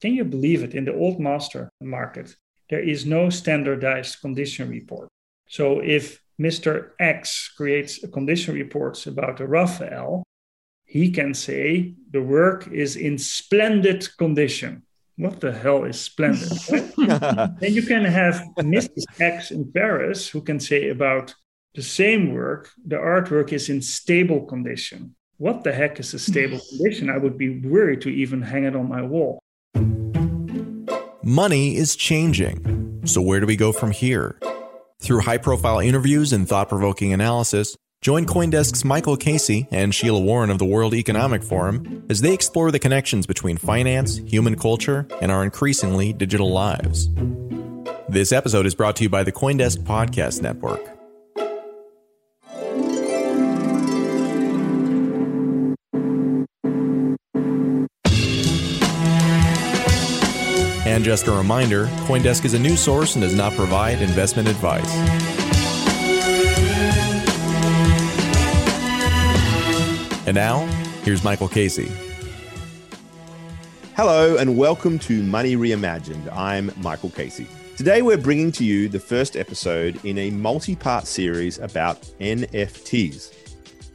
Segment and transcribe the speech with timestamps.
[0.00, 0.74] Can you believe it?
[0.74, 2.36] In the old master market,
[2.68, 5.08] there is no standardized condition report.
[5.48, 6.90] So if Mr.
[6.98, 10.22] X creates a condition report about a Raphael,
[10.84, 14.82] he can say the work is in splendid condition.
[15.16, 16.50] What the hell is splendid?
[17.60, 19.04] then you can have Mrs.
[19.18, 21.34] X in Paris who can say about
[21.74, 25.14] the same work, the artwork is in stable condition.
[25.36, 27.10] What the heck is a stable condition?
[27.10, 29.42] I would be worried to even hang it on my wall.
[31.22, 33.02] Money is changing.
[33.04, 34.38] So, where do we go from here?
[35.00, 40.50] Through high profile interviews and thought provoking analysis, join Coindesk's Michael Casey and Sheila Warren
[40.50, 45.30] of the World Economic Forum as they explore the connections between finance, human culture, and
[45.30, 47.08] our increasingly digital lives.
[48.08, 50.95] This episode is brought to you by the Coindesk Podcast Network.
[61.06, 64.92] Just a reminder Coindesk is a news source and does not provide investment advice.
[70.26, 70.66] And now,
[71.04, 71.92] here's Michael Casey.
[73.94, 76.28] Hello, and welcome to Money Reimagined.
[76.32, 77.46] I'm Michael Casey.
[77.76, 83.32] Today, we're bringing to you the first episode in a multi part series about NFTs.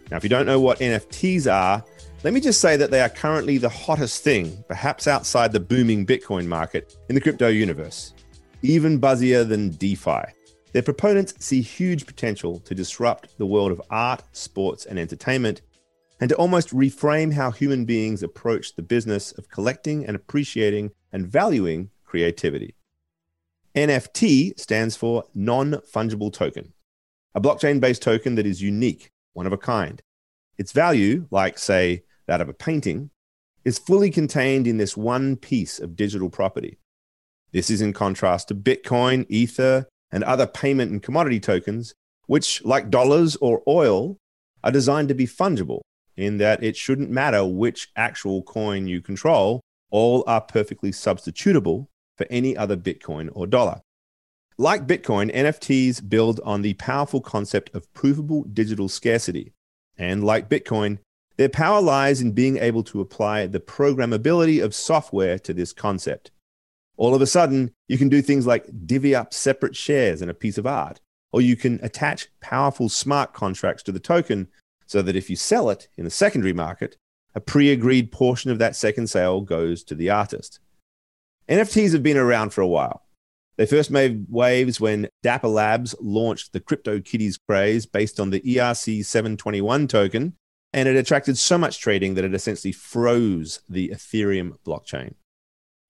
[0.09, 1.83] Now, if you don't know what NFTs are,
[2.23, 6.05] let me just say that they are currently the hottest thing, perhaps outside the booming
[6.05, 8.13] Bitcoin market, in the crypto universe,
[8.61, 10.21] even buzzier than DeFi.
[10.71, 15.61] Their proponents see huge potential to disrupt the world of art, sports, and entertainment,
[16.19, 21.27] and to almost reframe how human beings approach the business of collecting and appreciating and
[21.27, 22.75] valuing creativity.
[23.75, 26.73] NFT stands for non fungible token,
[27.33, 30.03] a blockchain based token that is unique, one of a kind.
[30.59, 33.09] Its value, like, say, that of a painting,
[33.65, 36.77] is fully contained in this one piece of digital property.
[37.51, 41.93] This is in contrast to Bitcoin, Ether, and other payment and commodity tokens,
[42.27, 44.15] which, like dollars or oil,
[44.63, 45.81] are designed to be fungible
[46.15, 52.25] in that it shouldn't matter which actual coin you control, all are perfectly substitutable for
[52.29, 53.81] any other Bitcoin or dollar.
[54.57, 59.51] Like Bitcoin, NFTs build on the powerful concept of provable digital scarcity.
[59.97, 60.99] And like Bitcoin,
[61.37, 66.31] their power lies in being able to apply the programmability of software to this concept.
[66.97, 70.35] All of a sudden, you can do things like divvy up separate shares in a
[70.35, 70.99] piece of art,
[71.31, 74.49] or you can attach powerful smart contracts to the token
[74.85, 76.97] so that if you sell it in the secondary market,
[77.33, 80.59] a pre agreed portion of that second sale goes to the artist.
[81.47, 83.03] NFTs have been around for a while.
[83.57, 89.05] They first made waves when Dapper Labs launched the CryptoKitties craze based on the ERC
[89.05, 90.33] 721 token
[90.73, 95.15] and it attracted so much trading that it essentially froze the Ethereum blockchain.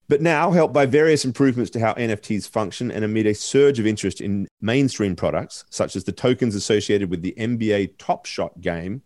[0.08, 3.86] But now, helped by various improvements to how NFTs function and amid a surge of
[3.86, 9.02] interest in mainstream products, such as the tokens associated with the NBA Top Shot game,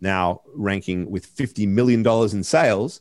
[0.00, 3.00] now ranking with $50 million in sales,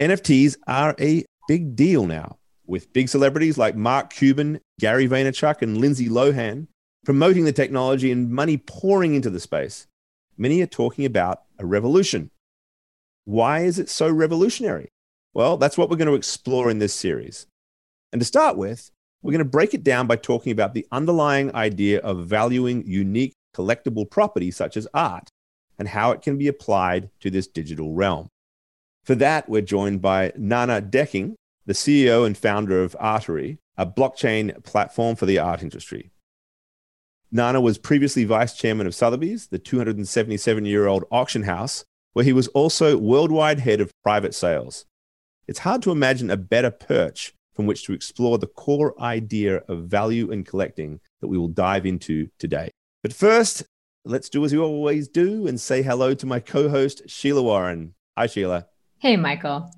[0.00, 5.78] NFTs are a big deal now, with big celebrities like Mark Cuban, Gary Vaynerchuk, and
[5.78, 6.68] Lindsay Lohan
[7.04, 9.86] promoting the technology and money pouring into the space
[10.38, 12.30] many are talking about a revolution.
[13.24, 14.88] Why is it so revolutionary?
[15.34, 17.46] Well, that's what we're going to explore in this series.
[18.12, 18.90] And to start with,
[19.22, 23.34] we're going to break it down by talking about the underlying idea of valuing unique
[23.54, 25.28] collectible property such as art
[25.78, 28.28] and how it can be applied to this digital realm.
[29.04, 31.34] For that, we're joined by Nanne Dekking,
[31.66, 36.10] the CEO and founder of Artory, a blockchain platform for the art industry.
[37.30, 41.84] Nanne was previously vice chairman of Sotheby's, the 277 year old auction house,
[42.14, 44.86] where he was also worldwide head of private sales.
[45.46, 49.84] It's hard to imagine a better perch from which to explore the core idea of
[49.84, 52.70] value and collecting that we will dive into today.
[53.02, 53.64] But first,
[54.04, 57.94] let's do as we always do and say hello to my co host, Sheila Warren.
[58.16, 58.66] Hi, Sheila.
[58.98, 59.70] Hey, Michael.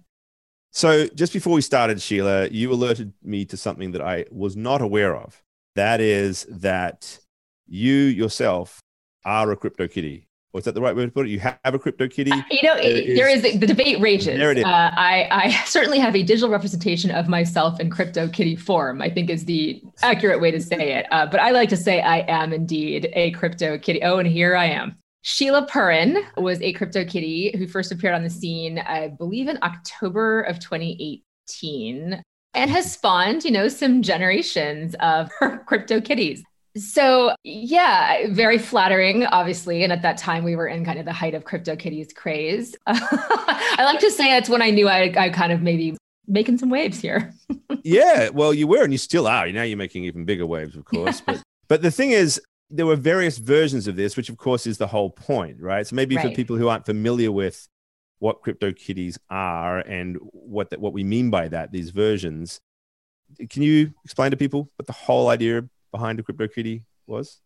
[0.73, 4.81] So, just before we started, Sheila, you alerted me to something that I was not
[4.81, 5.43] aware of.
[5.75, 7.19] That is that
[7.71, 8.83] you yourself
[9.25, 10.27] are a crypto kitty.
[10.53, 11.31] Or is that the right way to put it?
[11.31, 12.33] You have a crypto kitty.
[12.33, 14.37] Uh, you know, there is the, debate rages.
[14.37, 14.65] There it is.
[14.65, 19.01] Uh, I, I certainly have a digital representation of myself in crypto kitty form.
[19.01, 21.07] I think is the accurate way to say it.
[21.13, 24.03] Uh, but I like to say I am indeed a crypto kitty.
[24.03, 24.97] Oh, and here I am.
[25.23, 29.59] Sheila Purin was a crypto kitty who first appeared on the scene, I believe, in
[29.63, 32.25] October of 2018
[32.55, 35.31] and has spawned, you know, some generations of
[35.67, 36.43] crypto kitties.
[36.81, 39.85] So, yeah, very flattering, obviously.
[39.85, 42.75] And at that time, we were in kind of the height of CryptoKitties craze.
[42.87, 45.97] I like to say that's when I knew I, I kind of maybe
[46.27, 47.35] making some waves here.
[47.85, 49.51] yeah, well, you were, and you still are.
[49.53, 51.21] Now you're making even bigger waves, of course.
[51.27, 54.79] But but the thing is, there were various versions of this, which of course is
[54.79, 55.87] the whole point, right?
[55.87, 56.29] So maybe right.
[56.29, 57.69] for people who aren't familiar with
[58.19, 62.61] what CryptoKitties are and what that what we mean by that, these versions,
[63.51, 67.41] can you explain to people what the whole idea behind a CryptoKitty was?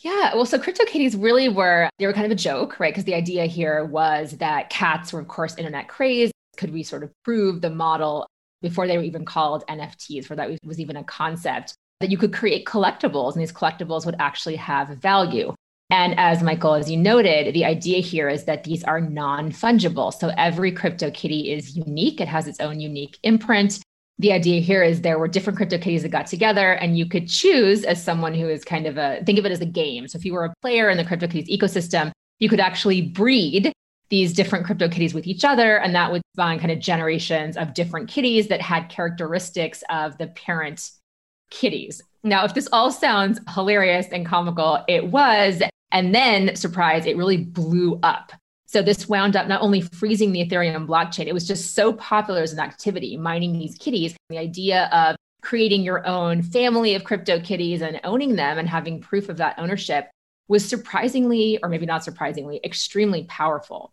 [0.00, 2.92] Yeah, well, so CryptoKitties really were, they were kind of a joke, right?
[2.92, 6.32] Because the idea here was that cats were, of course, internet crazed.
[6.56, 8.26] Could we sort of prove the model
[8.64, 12.32] before they were even called NFTs, for that was even a concept, that you could
[12.32, 15.54] create collectibles and these collectibles would actually have value.
[15.90, 20.12] And as Michael, as you noted, the idea here is that these are non fungible.
[20.12, 23.80] So every CryptoKitty is unique, it has its own unique imprint
[24.18, 27.28] the idea here is there were different crypto CryptoKitties that got together and you could
[27.28, 30.06] choose as someone who is kind of a think of it as a game.
[30.06, 33.72] So if you were a player in the crypto CryptoKitties ecosystem, you could actually breed
[34.10, 35.78] these different crypto CryptoKitties with each other.
[35.78, 40.28] And that would spawn kind of generations of different kitties that had characteristics of the
[40.28, 40.90] parent
[41.50, 42.00] kitties.
[42.22, 45.62] Now, if this all sounds hilarious and comical, it was.
[45.90, 48.32] And then, surprise, it really blew up.
[48.74, 52.42] So this wound up not only freezing the Ethereum blockchain, it was just so popular
[52.42, 54.16] as an activity, mining these kitties.
[54.30, 59.00] The idea of creating your own family of crypto kitties and owning them and having
[59.00, 60.10] proof of that ownership
[60.48, 63.92] was surprisingly, or maybe not surprisingly, extremely powerful.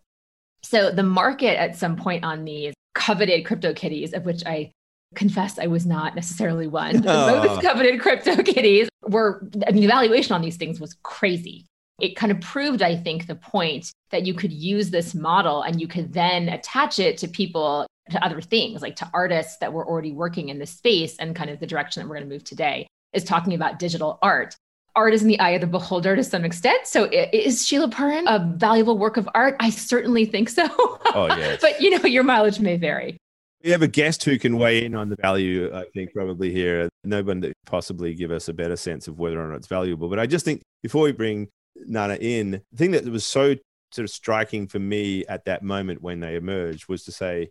[0.64, 4.72] So the market at some point on these coveted crypto kitties, of which I
[5.14, 10.34] confess I was not necessarily one, those coveted crypto kitties were, I mean, the valuation
[10.34, 11.66] on these things was crazy
[12.00, 15.80] it kind of proved, I think, the point that you could use this model and
[15.80, 19.86] you could then attach it to people, to other things, like to artists that were
[19.86, 22.44] already working in this space and kind of the direction that we're going to move
[22.44, 24.56] today is talking about digital art.
[24.94, 26.86] Art is in the eye of the beholder to some extent.
[26.86, 29.56] So is Sheila Purin a valuable work of art?
[29.58, 30.68] I certainly think so.
[31.14, 31.60] Oh, yes.
[31.62, 33.16] but you know, your mileage may vary.
[33.64, 36.88] We have a guest who can weigh in on the value, I think, probably here.
[37.04, 40.08] No one that possibly give us a better sense of whether or not it's valuable.
[40.08, 42.62] But I just think before we bring Nanne in.
[42.72, 43.56] The thing that was so
[43.92, 47.50] sort of striking for me at that moment when they emerged was to say,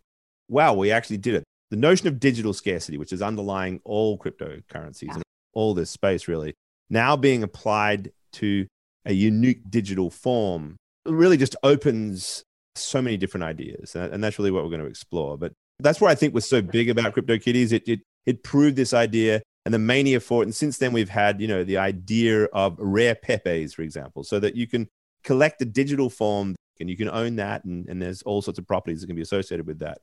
[0.49, 1.43] wow, we actually did it.
[1.69, 5.15] The notion of digital scarcity, which is underlying all cryptocurrencies yeah.
[5.15, 5.23] and
[5.53, 6.53] all this space, really,
[6.89, 8.67] now being applied to
[9.05, 10.75] a unique digital form,
[11.05, 12.43] really just opens
[12.75, 13.95] so many different ideas.
[13.95, 15.37] And that's really what we're going to explore.
[15.37, 17.71] But that's what I think was so big about CryptoKitties.
[17.71, 20.45] It, it, it proved this idea and the mania for it.
[20.45, 24.39] And since then, we've had, you know, the idea of rare Pepes, for example, so
[24.39, 24.87] that you can
[25.23, 27.63] collect a digital form and you can own that.
[27.63, 29.99] And, and there's all sorts of properties that can be associated with that.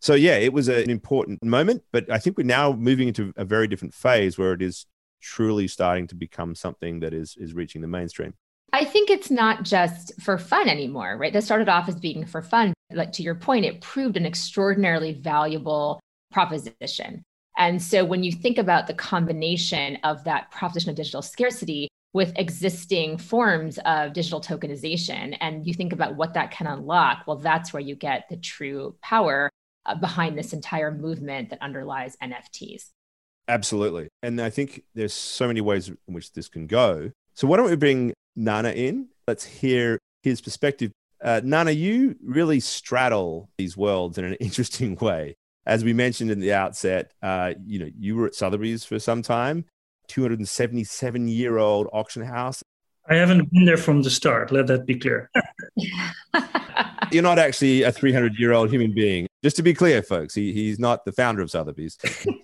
[0.00, 1.82] So, yeah, it was an important moment.
[1.92, 4.86] But I think we're now moving into a very different phase where it is
[5.20, 8.34] truly starting to become something that is, is reaching the mainstream.
[8.72, 11.32] I think it's not just for fun anymore, right?
[11.32, 12.72] That started off as being for fun.
[12.92, 17.24] Like to your point, it proved an extraordinarily valuable proposition.
[17.60, 22.32] And so when you think about the combination of that proposition of digital scarcity with
[22.36, 27.70] existing forms of digital tokenization, and you think about what that can unlock, well, that's
[27.70, 29.50] where you get the true power
[29.84, 32.86] uh, behind this entire movement that underlies NFTs.
[33.46, 34.08] Absolutely.
[34.22, 37.12] And I think there's so many ways in which this can go.
[37.34, 39.08] So why don't we bring Nanne in?
[39.28, 40.92] Let's hear his perspective.
[41.22, 45.36] Uh, Nanne, you really straddle these worlds in an interesting way
[45.70, 49.22] as we mentioned in the outset, uh, you know, you were at Sotheby's for some
[49.22, 49.64] time,
[50.08, 52.60] 277 year old auction house.
[53.08, 54.50] I haven't been there from the start.
[54.50, 55.30] Let that be clear.
[57.12, 59.28] You're not actually a 300 year old human being.
[59.44, 61.96] Just to be clear, folks, he, he's not the founder of Sotheby's.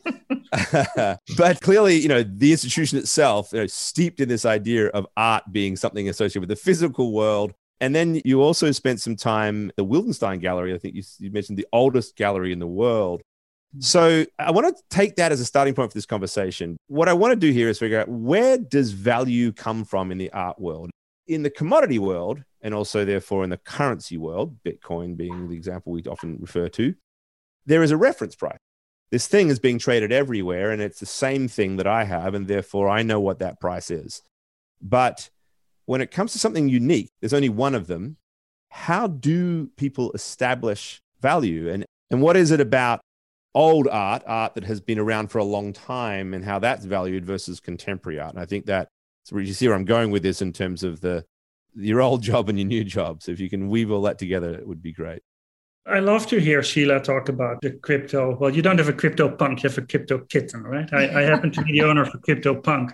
[1.36, 5.42] but clearly, you know, the institution itself, you know, steeped in this idea of art
[5.50, 9.84] being something associated with the physical world and then you also spent some time the
[9.84, 10.74] Wildenstein Gallery.
[10.74, 13.22] I think you, you mentioned the oldest gallery in the world.
[13.74, 13.80] Hmm.
[13.80, 16.76] So I want to take that as a starting point for this conversation.
[16.88, 20.18] What I want to do here is figure out where does value come from in
[20.18, 20.90] the art world?
[21.26, 25.92] In the commodity world, and also therefore in the currency world, Bitcoin being the example
[25.92, 26.94] we often refer to,
[27.66, 28.58] there is a reference price.
[29.10, 32.48] This thing is being traded everywhere, and it's the same thing that I have, and
[32.48, 34.22] therefore I know what that price is.
[34.80, 35.30] But
[35.86, 38.16] when it comes to something unique, there's only one of them.
[38.70, 41.70] How do people establish value?
[41.70, 43.00] And, and what is it about
[43.54, 47.24] old art, art that has been around for a long time, and how that's valued
[47.24, 48.34] versus contemporary art?
[48.34, 48.88] And I think that
[49.24, 51.24] so you see where I'm going with this in terms of the
[51.74, 53.22] your old job and your new job.
[53.22, 55.22] So if you can weave all that together, it would be great.
[55.86, 58.36] I love to hear Sheila talk about the crypto.
[58.36, 60.92] Well, you don't have a crypto punk, you have a crypto kitten, right?
[60.92, 62.90] I, I happen to be the owner of a crypto punk.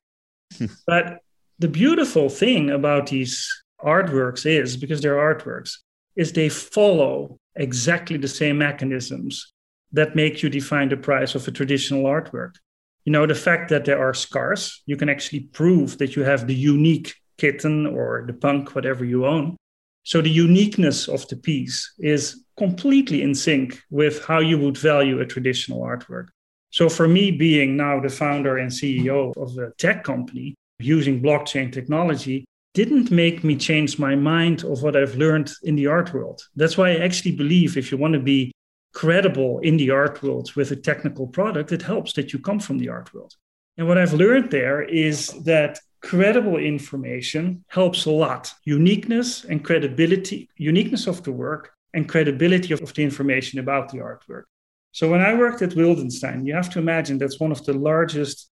[0.86, 1.18] but
[1.62, 3.48] the beautiful thing about these
[3.80, 5.78] artworks is because they're artworks
[6.16, 9.52] is they follow exactly the same mechanisms
[9.92, 12.56] that make you define the price of a traditional artwork.
[13.04, 16.48] You know, the fact that there are scars, you can actually prove that you have
[16.48, 19.56] the unique kitten or the punk, whatever you own.
[20.02, 25.20] So the uniqueness of the piece is completely in sync with how you would value
[25.20, 26.26] a traditional artwork.
[26.70, 31.72] So for me, being now the founder and CEO of a tech company using blockchain
[31.72, 36.42] technology didn't make me change my mind of what I've learned in the art world.
[36.56, 38.52] That's why I actually believe if you want to be
[38.94, 42.78] credible in the art world with a technical product, it helps that you come from
[42.78, 43.34] the art world.
[43.76, 48.52] And what I've learned there is that credible information helps a lot.
[48.64, 54.44] Uniqueness and credibility, uniqueness of the work and credibility of, the information about the artwork.
[54.92, 58.50] So when I worked at Wildenstein, you have to imagine that's one of the largest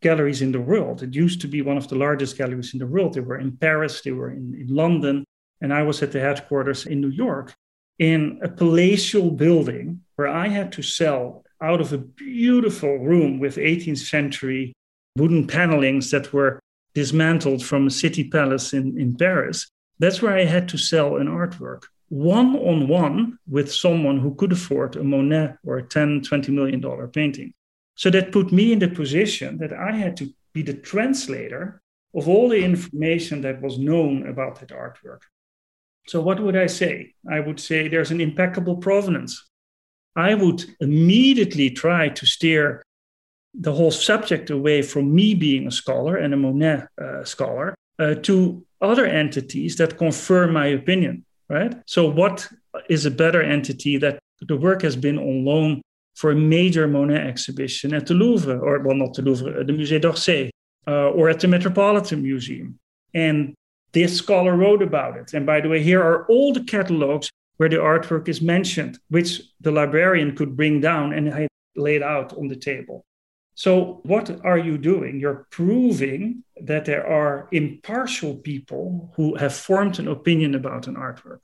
[0.00, 1.02] galleries in the world.
[1.02, 3.14] It used to be one of the largest galleries in the world.
[3.14, 5.24] They were in Paris, they were in, in London,
[5.60, 7.54] and I was at the headquarters in New York
[7.98, 13.56] in a palatial building where I had to sell out of a beautiful room with
[13.56, 14.72] 18th century
[15.16, 16.60] wooden panelings that were
[16.94, 19.68] dismantled from a city palace in, in Paris.
[19.98, 24.52] That's where I had to sell an artwork one on one with someone who could
[24.52, 27.54] afford a Monet or a 10, 20 million dollar painting.
[28.00, 31.82] So that put me in the position that I had to be the translator
[32.14, 35.20] of all the information that was known about that artwork.
[36.06, 37.12] So, what would I say?
[37.30, 39.50] I would say there's an impeccable provenance.
[40.16, 42.82] I would immediately try to steer
[43.52, 48.14] the whole subject away from me being a scholar and a Monet uh, scholar uh,
[48.22, 51.74] to other entities that confirm my opinion, right?
[51.84, 52.48] So, what
[52.88, 55.82] is a better entity that the work has been on loan
[56.14, 60.00] for a major Monet exhibition at the Louvre, or well, not the Louvre, the Musée
[60.00, 60.50] d'Orsay,
[60.86, 62.78] uh, or at the Metropolitan Museum?
[63.14, 63.54] And
[63.92, 65.34] this scholar wrote about it.
[65.34, 69.42] And by the way, here are all the catalogs where the artwork is mentioned, which
[69.60, 73.04] the librarian could bring down and I laid out on the table.
[73.54, 75.20] So, what are you doing?
[75.20, 81.40] You're proving that there are impartial people who have formed an opinion about an artwork,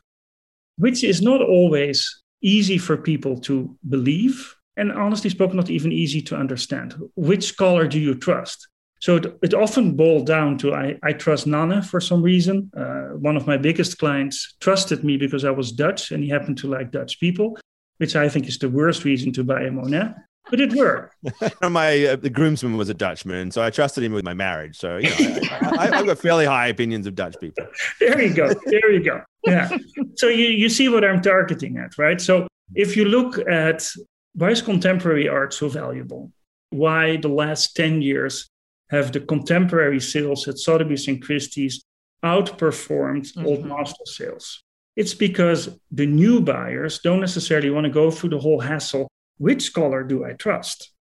[0.78, 4.55] which is not always easy for people to believe.
[4.76, 6.95] And honestly spoken, not even easy to understand.
[7.14, 8.69] Which scholar do you trust?
[9.00, 12.71] So it, it often boiled down to I, I trust Nanne for some reason.
[12.76, 16.59] Uh, one of my biggest clients trusted me because I was Dutch and he happened
[16.59, 17.59] to like Dutch people,
[17.99, 20.14] which I think is the worst reason to buy a Monet
[20.50, 21.17] but it worked.
[21.71, 24.76] my uh, the groomsman was a Dutchman, so I trusted him with my marriage.
[24.76, 25.41] So you know,
[25.79, 27.67] I, have got fairly high opinions of Dutch people.
[28.00, 28.53] There you go.
[28.67, 29.23] There you go.
[29.45, 29.76] Yeah.
[30.17, 32.21] So you you see what I'm targeting at, right?
[32.21, 33.88] So if you look at
[34.35, 36.33] why is contemporary art so valuable?
[36.71, 38.49] Why the last ten years
[38.91, 41.83] have the contemporary sales at Sotheby's and Christie's
[42.25, 43.47] outperformed mm-hmm.
[43.47, 44.62] old master sales?
[44.97, 49.62] It's because the new buyers don't necessarily want to go through the whole hassle which
[49.62, 50.93] scholar do I trust?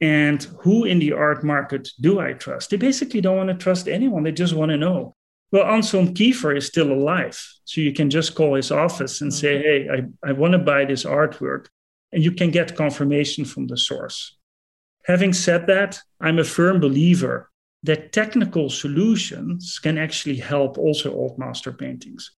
[0.00, 2.70] And who in the art market do I trust?
[2.70, 4.24] They basically don't want to trust anyone.
[4.24, 5.14] They just want to know.
[5.52, 7.40] Well, Anselm Kiefer is still alive.
[7.64, 9.92] So you can just call his office and say, mm-hmm.
[9.92, 11.66] hey, I, I want to buy this artwork.
[12.10, 14.36] And you can get confirmation from the source.
[15.04, 17.50] Having said that, I'm a firm believer
[17.82, 22.32] that technical solutions can actually help also old master paintings.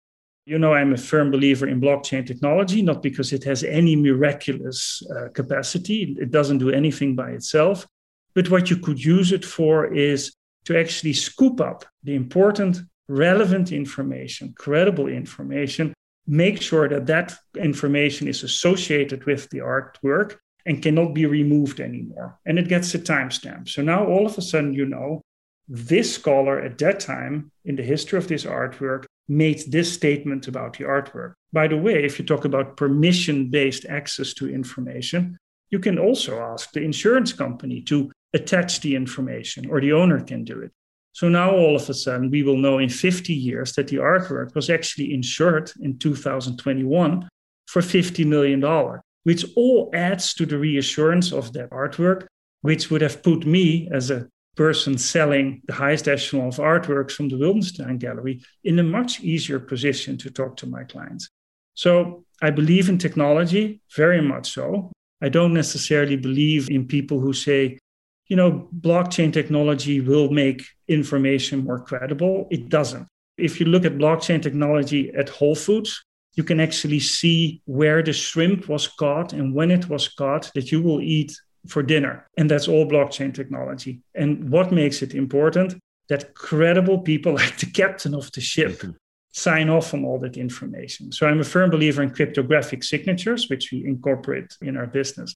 [0.45, 5.01] You know, I'm a firm believer in blockchain technology, not because it has any miraculous
[5.09, 7.87] uh, capacity, it doesn't do anything by itself.
[8.35, 10.33] But what you could use it for is
[10.65, 15.93] to actually scoop up the important, relevant information, credible information,
[16.27, 22.39] make sure that that information is associated with the artwork and cannot be removed anymore.
[22.45, 23.69] And it gets a timestamp.
[23.69, 25.21] So now all of a sudden, you know,
[25.67, 30.77] this scholar at that time in the history of this artwork made this statement about
[30.77, 31.33] the artwork.
[31.53, 35.37] By the way, if you talk about permission based access to information,
[35.69, 40.43] you can also ask the insurance company to attach the information, or the owner can
[40.43, 40.71] do it.
[41.13, 44.55] So now all of a sudden, we will know in 50 years that the artwork
[44.55, 47.29] was actually insured in 2021
[47.67, 52.25] for $50 million, which all adds to the reassurance of that artwork,
[52.61, 57.29] which would have put me as a person selling the highest echelon of artworks from
[57.29, 61.29] the Wildenstein Gallery in a much easier position to talk to my clients.
[61.73, 64.91] So I believe in technology, very much so.
[65.21, 67.79] I don't necessarily believe in people who say,
[68.27, 72.47] you know, blockchain technology will make information more credible.
[72.51, 73.07] It doesn't.
[73.37, 76.03] If you look at blockchain technology at Whole Foods,
[76.35, 80.71] you can actually see where the shrimp was caught and when it was caught that
[80.71, 82.27] you will eat for dinner.
[82.37, 84.01] And that's all blockchain technology.
[84.15, 85.75] And what makes it important?
[86.09, 88.91] That credible people like the captain of the ship mm-hmm.
[89.31, 91.11] sign off on all that information.
[91.11, 95.33] So I'm a firm believer in cryptographic signatures, which we incorporate in our business.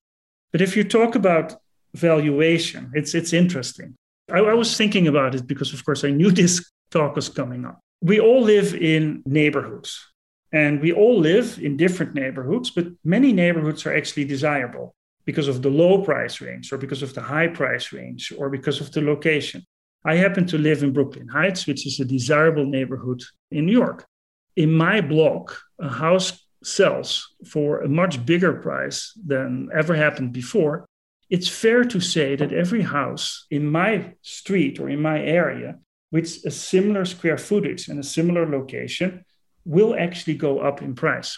[0.51, 1.55] But if you talk about
[1.93, 3.96] valuation, it's, it's interesting.
[4.31, 7.65] I, I was thinking about it because, of course, I knew this talk was coming
[7.65, 7.79] up.
[8.01, 10.05] We all live in neighborhoods
[10.51, 14.96] and we all live in different neighborhoods, but many neighborhoods are actually desirable
[15.27, 18.79] because of the low price range or because of the high price range or because
[18.79, 19.62] of the location.
[20.05, 24.07] I happen to live in Brooklyn Heights, which is a desirable neighborhood in New York.
[24.55, 26.29] In my block, a house
[26.63, 30.86] sells for a much bigger price than ever happened before.
[31.29, 35.79] It's fair to say that every house in my street or in my area
[36.10, 39.25] with a similar square footage and a similar location
[39.65, 41.38] will actually go up in price.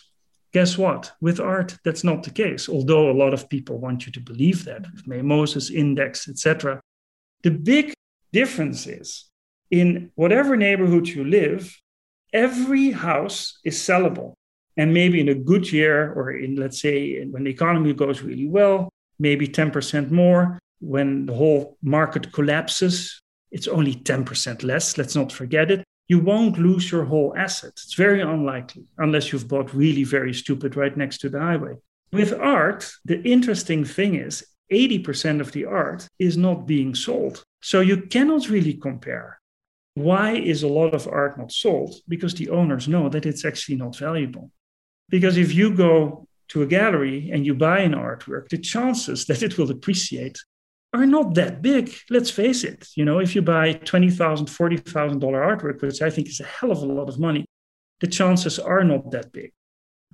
[0.52, 1.12] Guess what?
[1.22, 4.66] With art, that's not the case, although a lot of people want you to believe
[4.66, 6.82] that, with Moses Index, etc.
[7.44, 7.94] The big
[8.34, 9.26] difference is
[9.70, 11.76] in whatever neighborhood you live,
[12.34, 14.34] every house is sellable.
[14.76, 18.48] And maybe in a good year, or in, let's say, when the economy goes really
[18.48, 18.90] well,
[19.20, 20.58] maybe 10% more.
[20.80, 23.20] When the whole market collapses,
[23.52, 24.98] it's only 10% less.
[24.98, 27.72] Let's not forget it you won't lose your whole asset.
[27.72, 31.76] It's very unlikely, unless you've bought really very stupid right next to the highway.
[32.12, 37.44] With art, the interesting thing is 80% of the art is not being sold.
[37.62, 39.40] So you cannot really compare.
[39.94, 41.96] Why is a lot of art not sold?
[42.08, 44.52] Because the owners know that it's actually not valuable.
[45.10, 49.44] Because if you go to a gallery and you buy an artwork, the chances that
[49.44, 50.40] it will appreciate
[50.94, 51.94] are not that big.
[52.10, 52.88] Let's face it.
[52.96, 56.80] You know, if you buy $20,000, $40,000 artwork, which I think is a hell of
[56.82, 57.46] a lot of money,
[58.00, 59.52] the chances are not that big.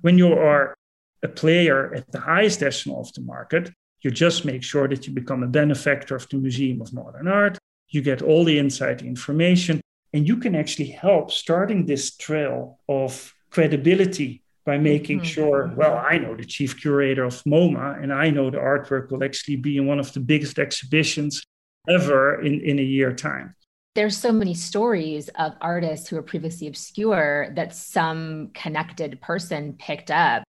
[0.00, 0.74] When you are
[1.22, 5.12] a player at the highest echelon of the market, you just make sure that you
[5.14, 7.58] become a benefactor of the Museum of Modern Art.
[7.88, 9.80] You get all the inside information,
[10.12, 15.26] and you can actually help starting this trail of credibility by making mm-hmm.
[15.26, 19.22] sure, well, I know the chief curator of MoMA, and I know the artwork will
[19.22, 21.42] actually be in one of the biggest exhibitions
[21.88, 23.54] ever in, in a year time.
[23.94, 30.10] There's so many stories of artists who were previously obscure that some connected person picked
[30.10, 30.42] up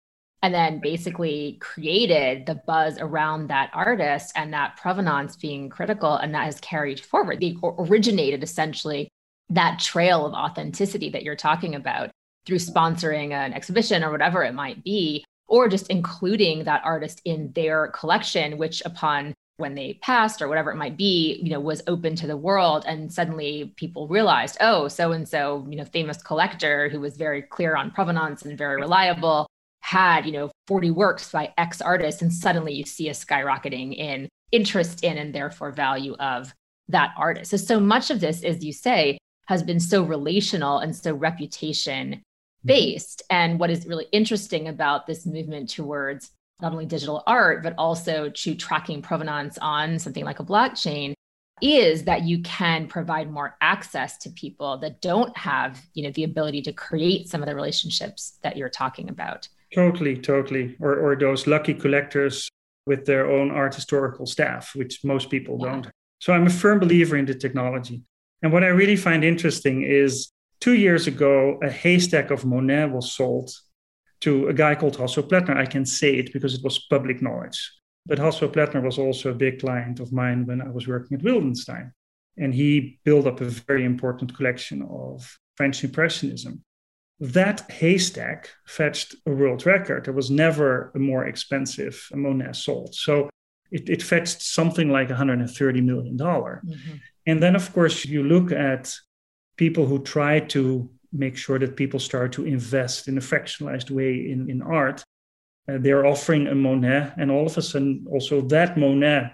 [0.43, 6.35] and then basically created the buzz around that artist and that provenance being critical and
[6.35, 7.41] that has carried forward.
[7.41, 9.09] They originated essentially
[9.51, 12.11] that trail of authenticity that you're talking about
[12.47, 17.53] through sponsoring an exhibition or whatever it might be, or just including that artist in
[17.53, 21.83] their collection, which upon when they passed or whatever it might be, you know, was
[21.87, 22.85] open to the world.
[22.87, 27.43] And suddenly people realized, oh, so and so, you know, famous collector who was very
[27.43, 29.47] clear on provenance and very reliable
[29.81, 32.23] had, you know, 40 works by X artists.
[32.23, 36.53] And suddenly you see a skyrocketing in interest in and therefore value of
[36.89, 37.51] that artist.
[37.51, 42.23] So, so much of this, as you say, has been so relational and so reputation
[42.67, 42.75] Mm-hmm.
[42.75, 43.23] based.
[43.31, 46.31] And what is really interesting about this movement towards
[46.63, 51.15] not only digital art, but also to tracking provenance on something like a blockchain
[51.61, 56.25] is that you can provide more access to people that don't have you know the
[56.25, 59.49] ability to create some of the relationships that you're talking about.
[59.73, 60.77] Totally totally.
[60.81, 62.49] Or, or those lucky collectors
[62.87, 65.73] with their own art historical staff which most people yeah.
[65.73, 65.91] don't.
[66.21, 68.03] So i'm a firm believer in the technology.
[68.43, 70.33] And what i really find interesting is
[70.65, 73.51] two years ago, a haystack of Monet was sold
[74.23, 75.59] to a guy called Hasso Plattner.
[75.59, 77.61] I can say it because it was public knowledge.
[78.07, 81.23] But Hasso Plattner was also a big client of mine when I was working at
[81.23, 81.91] Wildenstein.
[82.39, 86.65] And he built up a very important collection of French Impressionism.
[87.21, 90.07] That haystack fetched a world record.
[90.07, 92.95] There was never a more expensive Monet sold.
[92.95, 93.29] So
[93.71, 96.17] it, it fetched something like $130 million.
[96.17, 96.97] Mm-hmm.
[97.27, 98.95] And then, of course, you look at
[99.57, 104.31] people who try to make sure that people start to invest in a fractionalized way
[104.31, 105.05] in, in art.
[105.69, 109.31] Uh, they're offering a Monet, and all of a sudden, also that Monet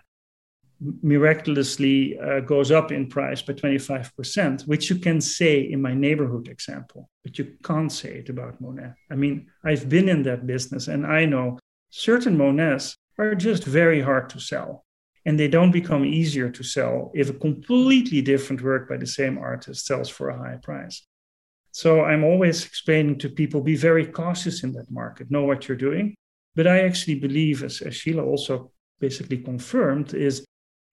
[1.03, 6.49] miraculously uh, goes up in price by 25%, which you can say in my neighborhood
[6.49, 8.93] example, but you can't say it about Monet.
[9.11, 11.59] I mean, I've been in that business and I know
[11.91, 14.85] certain Monets are just very hard to sell
[15.27, 19.39] and they don't become easier to sell if a completely different work by the same
[19.39, 21.07] artist sells for a high price.
[21.73, 25.77] So I'm always explaining to people be very cautious in that market, know what you're
[25.77, 26.15] doing.
[26.57, 30.45] But I actually believe, as, as Sheila also basically confirmed, is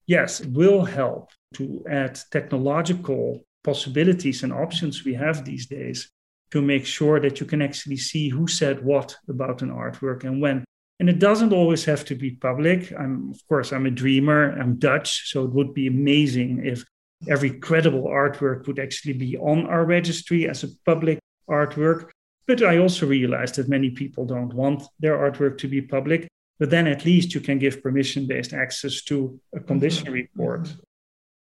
[0.06, 6.10] yes, it will help to add technological possibilities and options we have these days
[6.52, 10.42] to make sure that you can actually see who said what about an artwork and
[10.42, 10.64] when.
[11.00, 12.92] And it doesn't always have to be public.
[12.98, 14.60] I'm, of course, I'm a dreamer.
[14.60, 16.84] I'm Dutch, so it would be amazing if
[17.28, 22.10] every credible artwork would actually be on our registry as a public artwork.
[22.48, 26.28] But I also realize that many people don't want their artwork to be public.
[26.60, 30.14] but then at least you can give permission based access to a condition mm-hmm.
[30.14, 30.74] report.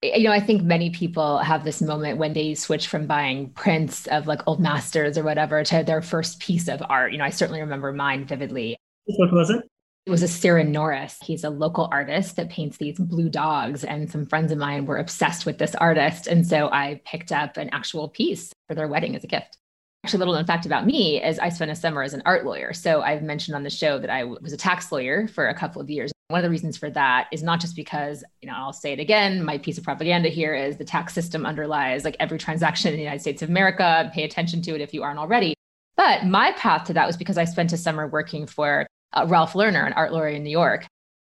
[0.03, 4.05] You know, I think many people have this moment when they switch from buying prints
[4.07, 7.11] of like old masters or whatever to their first piece of art.
[7.11, 8.77] You know, I certainly remember mine vividly.
[9.07, 9.63] What was it?
[10.05, 11.17] It was a Ciaran Norris.
[11.21, 13.83] He's a local artist that paints these blue dogs.
[13.83, 16.27] And some friends of mine were obsessed with this artist.
[16.27, 19.57] And so I picked up an actual piece for their wedding as a gift
[20.07, 22.45] actually, a little known fact about me is I spent a summer as an art
[22.45, 22.71] lawyer.
[22.71, 25.81] So I've mentioned on the show that I was a tax lawyer for a couple
[25.81, 26.13] of years.
[26.29, 29.01] One of the reasons for that is not just because, you know, I'll say it
[29.01, 32.95] again, my piece of propaganda here is the tax system underlies like every transaction in
[32.95, 34.09] the United States of America.
[34.13, 35.53] Pay attention to it if you aren't already.
[35.97, 39.53] But my path to that was because I spent a summer working for uh, Ralph
[39.53, 40.85] Lerner, an art lawyer in New York,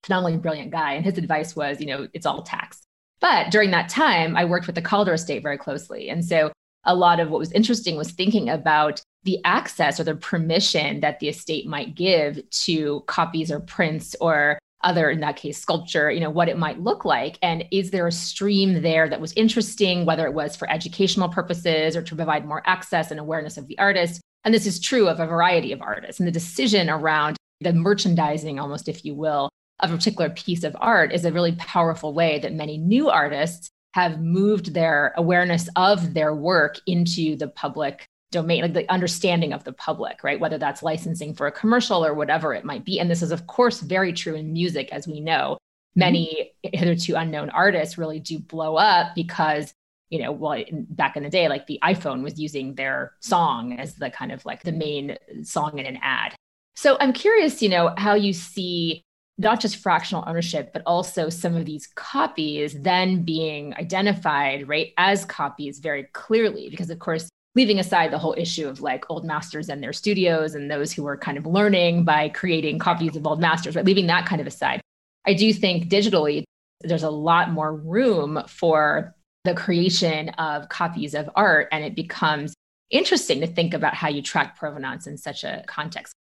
[0.03, 0.95] phenomenally brilliant guy.
[0.95, 2.83] And his advice was, you know, it's all tax.
[3.21, 6.09] But during that time, I worked with the Calder estate very closely.
[6.09, 6.53] And so
[6.85, 11.19] a lot of what was interesting was thinking about the access or the permission that
[11.21, 16.21] the estate might give to copies or prints or other in that case sculpture you
[16.21, 20.07] know what it might look like and is there a stream there that was interesting
[20.07, 23.77] whether it was for educational purposes or to provide more access and awareness of the
[23.79, 27.73] artist and this is true of a variety of artists and the decision around the
[27.73, 32.13] merchandising almost if you will of a particular piece of art is a really powerful
[32.13, 38.07] way that many new artists have moved their awareness of their work into the public
[38.31, 40.39] domain, like the understanding of the public, right?
[40.39, 43.01] Whether that's licensing for a commercial or whatever it might be.
[43.01, 45.55] And this is, of course, very true in music, as we know.
[45.55, 46.01] Mm-hmm.
[46.01, 49.73] Many hitherto unknown artists really do blow up because,
[50.11, 53.95] you know, well, back in the day, like the iPhone was using their song as
[53.95, 56.35] the kind of like the main song in an ad.
[56.79, 59.03] So I'm curious, you know, how you see
[59.37, 65.25] not just fractional ownership, but also some of these copies then being identified, right, as
[65.25, 66.69] copies very clearly.
[66.71, 70.55] Because, of course, leaving aside the whole issue of like old masters and their studios
[70.55, 74.07] and those who were kind of learning by creating copies of old masters, right, leaving
[74.07, 74.81] that kind of aside,
[75.27, 76.45] I do think digitally,
[76.83, 82.55] there's a lot more room for the creation of copies of art, and it becomes
[82.91, 86.15] interesting to think about how you track provenance in such a context.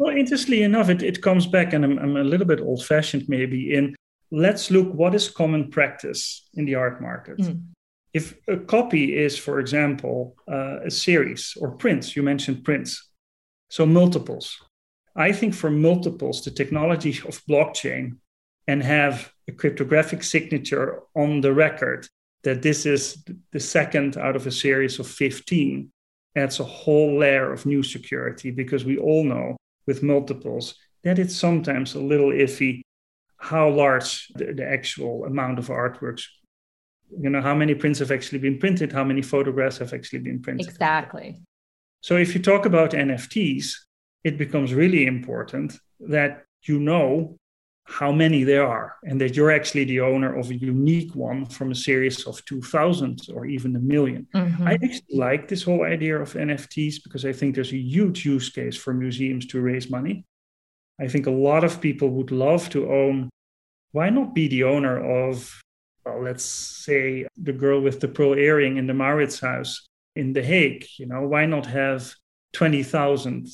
[0.00, 3.28] Well, interestingly enough, it, it comes back, and I'm, I'm a little bit old fashioned
[3.28, 3.94] maybe, in
[4.30, 7.36] let's look what is common practice in the art market.
[7.36, 7.64] Mm.
[8.14, 13.10] If a copy is, for example, uh, a series or prints, you mentioned prints,
[13.68, 14.56] so multiples.
[15.16, 18.16] I think for multiples, the technology of blockchain
[18.66, 22.08] and have a cryptographic signature on the record
[22.42, 25.92] that this is the second out of a series of 15
[26.36, 29.58] adds a whole layer of new security because we all know
[29.90, 32.82] with multiples, that it's sometimes a little iffy
[33.38, 36.24] how large the, the, actual amount of artworks
[37.24, 40.40] you know how many prints have actually been printed how many photographs have actually been
[40.40, 40.68] printed.
[40.68, 41.28] Exactly.
[42.02, 43.66] So if you talk about nfts
[44.28, 45.68] it becomes really important
[46.16, 47.36] that you know
[47.90, 51.72] how many there are and that you're actually the owner of a unique one from
[51.72, 54.68] a series of 2000 or even a 1000000 mm-hmm.
[54.68, 58.48] i actually like this whole idea of nfts because i think there's a huge use
[58.48, 60.24] case for museums to raise money
[61.00, 63.28] i think a lot of people would love to own
[63.90, 65.60] why not be the owner of
[66.06, 69.76] well, let's say the girl with the pearl earring in the Mauritshuis
[70.14, 72.14] in the hague you know why not have
[72.52, 73.48] 20000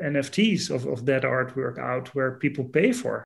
[0.00, 3.24] nfts of, of that artwork out where people pay for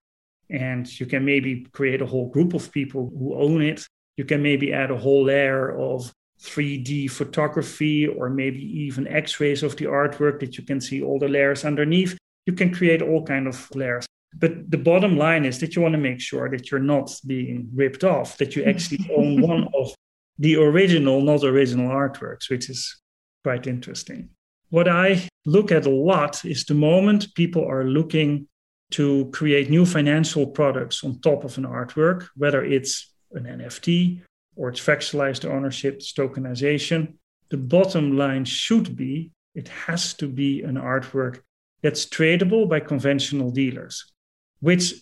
[0.53, 3.87] and you can maybe create a whole group of people who own it.
[4.17, 6.13] You can maybe add a whole layer of
[6.43, 11.29] 3D photography or maybe even x-rays of the artwork that you can see all the
[11.29, 12.19] layers underneath.
[12.47, 14.05] You can create all kind of layers.
[14.35, 17.69] But the bottom line is that you want to make sure that you're not being
[17.75, 19.95] ripped off, that you actually own one of
[20.39, 23.01] the original, not original artworks, which is
[23.43, 24.31] quite interesting.
[24.71, 28.49] What I look at a lot is the moment people are looking
[28.93, 34.23] to create new financial products on top of an artwork, whether it's an NFT
[34.57, 37.15] or it's fractionalized ownership, it's tokenization.
[37.51, 41.41] The bottom line should be it has to be an artwork
[41.83, 44.13] that's tradable by conventional dealers,
[44.61, 44.95] which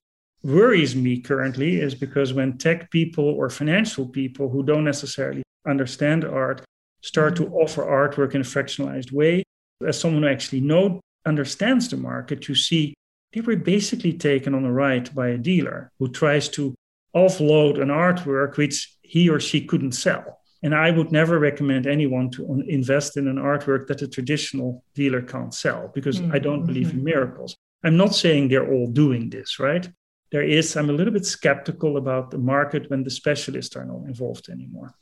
[0.43, 6.25] worries me currently is because when tech people or financial people who don't necessarily understand
[6.25, 6.65] art
[7.03, 9.43] start to offer artwork in a fractionalized way,
[9.87, 12.95] as someone who actually know understands the market, you see
[13.33, 16.75] they were basically taken on a ride by a dealer who tries to
[17.15, 20.39] offload an artwork which he or she couldn't sell.
[20.63, 25.23] And I would never recommend anyone to invest in an artwork that a traditional dealer
[25.23, 26.33] can't sell because mm-hmm.
[26.33, 27.05] I don't believe in mm-hmm.
[27.05, 27.57] miracles.
[27.83, 29.89] I'm not saying they're all doing this, right?
[30.33, 34.05] There is, I'm a little bit skeptical about the market when the specialists are not
[34.07, 34.95] involved anymore.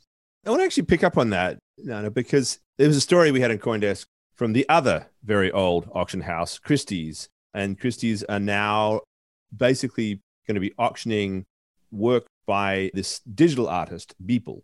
[0.45, 3.41] I want to actually pick up on that, Nanne, because there was a story we
[3.41, 9.01] had in Coindesk from the other very old auction house, Christie's, and Christie's are now
[9.55, 11.45] basically going to be auctioning
[11.91, 14.61] work by this digital artist, Beeple.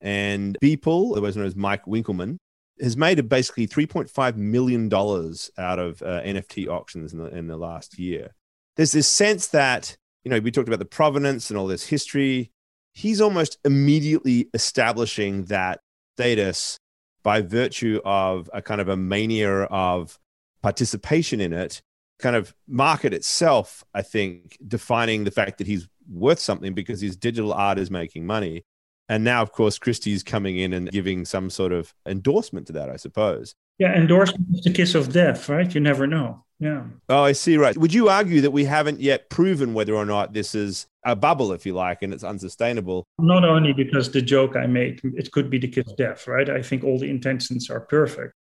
[0.00, 2.38] And Beeple, otherwise known as Mike Winkelmann,
[2.80, 7.98] has made basically $3.5 million out of uh, NFT auctions in the, in the last
[7.98, 8.34] year.
[8.76, 12.50] There's this sense that, you know, we talked about the provenance and all this history.
[12.92, 15.80] He's almost immediately establishing that
[16.16, 16.78] status
[17.22, 20.18] by virtue of a kind of a mania of
[20.62, 21.82] participation in it,
[22.18, 27.16] kind of market itself, I think, defining the fact that he's worth something because his
[27.16, 28.64] digital art is making money.
[29.08, 32.88] And now, of course, Christie's coming in and giving some sort of endorsement to that,
[32.88, 33.54] I suppose.
[33.78, 35.74] Yeah, endorsement is the kiss of death, right?
[35.74, 36.44] You never know.
[36.60, 36.84] Yeah.
[37.08, 37.56] Oh, I see.
[37.56, 37.76] Right.
[37.76, 41.50] Would you argue that we haven't yet proven whether or not this is a bubble,
[41.50, 43.04] if you like, and it's unsustainable?
[43.18, 46.48] Not only because the joke I made, it could be the kiss of death, right?
[46.48, 48.34] I think all the intentions are perfect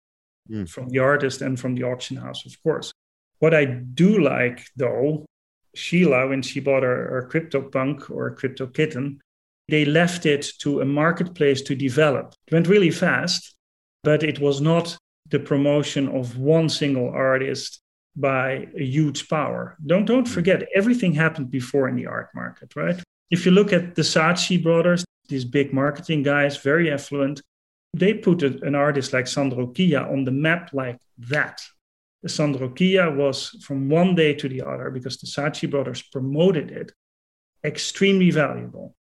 [0.50, 0.68] mm.
[0.68, 2.92] from the artist and from the auction house, of course.
[3.40, 5.26] What I do like, though,
[5.74, 9.20] Sheila, when she bought her, her CryptoPunk or Crypto Kitten,
[9.68, 12.34] they left it to a marketplace to develop.
[12.46, 13.54] It went really fast,
[14.02, 14.96] but it was not
[15.28, 17.80] the promotion of one single artist
[18.16, 19.76] by a huge power.
[19.86, 20.34] Don't don't hmm.
[20.34, 23.00] forget everything happened before in the art market, right?
[23.30, 27.40] If you look at the Saatchi brothers, these big marketing guys, very affluent,
[27.94, 31.62] they put an artist like Sandro Chia on the map like that.
[32.26, 36.92] Sandro Chia was from one day to the other because the Saatchi brothers promoted it,
[37.64, 38.94] extremely valuable.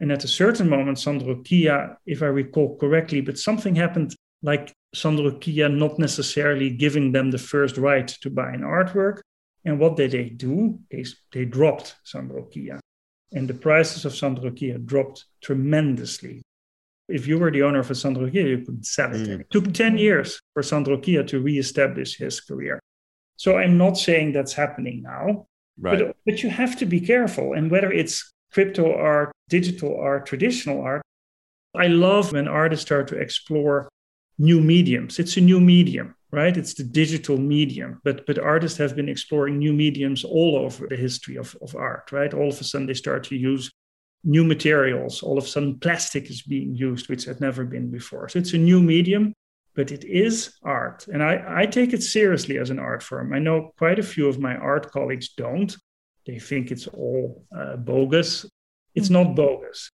[0.00, 4.72] And at a certain moment, Sandro Chia, if I recall correctly, but something happened like
[4.92, 9.20] Sandro Chia not necessarily giving them the first right to buy an artwork.
[9.64, 10.80] And what did they do?
[10.90, 12.80] They, they dropped Sandro Chia.
[13.32, 16.42] And the prices of Sandro Chia dropped tremendously.
[17.08, 19.28] If you were the owner of a Sandro Chia, you could sell it.
[19.28, 19.40] Mm.
[19.40, 22.80] It took 10 years for Sandro Chia to reestablish his career.
[23.36, 25.46] So I'm not saying that's happening now,
[25.78, 25.98] right.
[25.98, 27.52] but, but you have to be careful.
[27.52, 31.02] And whether it's crypto art, digital art, traditional art,
[31.76, 33.88] I love when artists start to explore
[34.38, 35.18] new mediums.
[35.18, 36.56] It's a new medium, right?
[36.56, 38.00] It's the digital medium.
[38.04, 42.12] But but artists have been exploring new mediums all over the history of, of art,
[42.12, 42.32] right?
[42.32, 43.70] All of a sudden they start to use
[44.24, 45.22] new materials.
[45.22, 48.28] All of a sudden plastic is being used, which had never been before.
[48.28, 49.34] So it's a new medium,
[49.74, 51.06] but it is art.
[51.08, 53.32] And I, I take it seriously as an art form.
[53.32, 55.76] I know quite a few of my art colleagues don't.
[56.26, 58.46] They think it's all uh, bogus.
[58.94, 59.90] It's not bogus.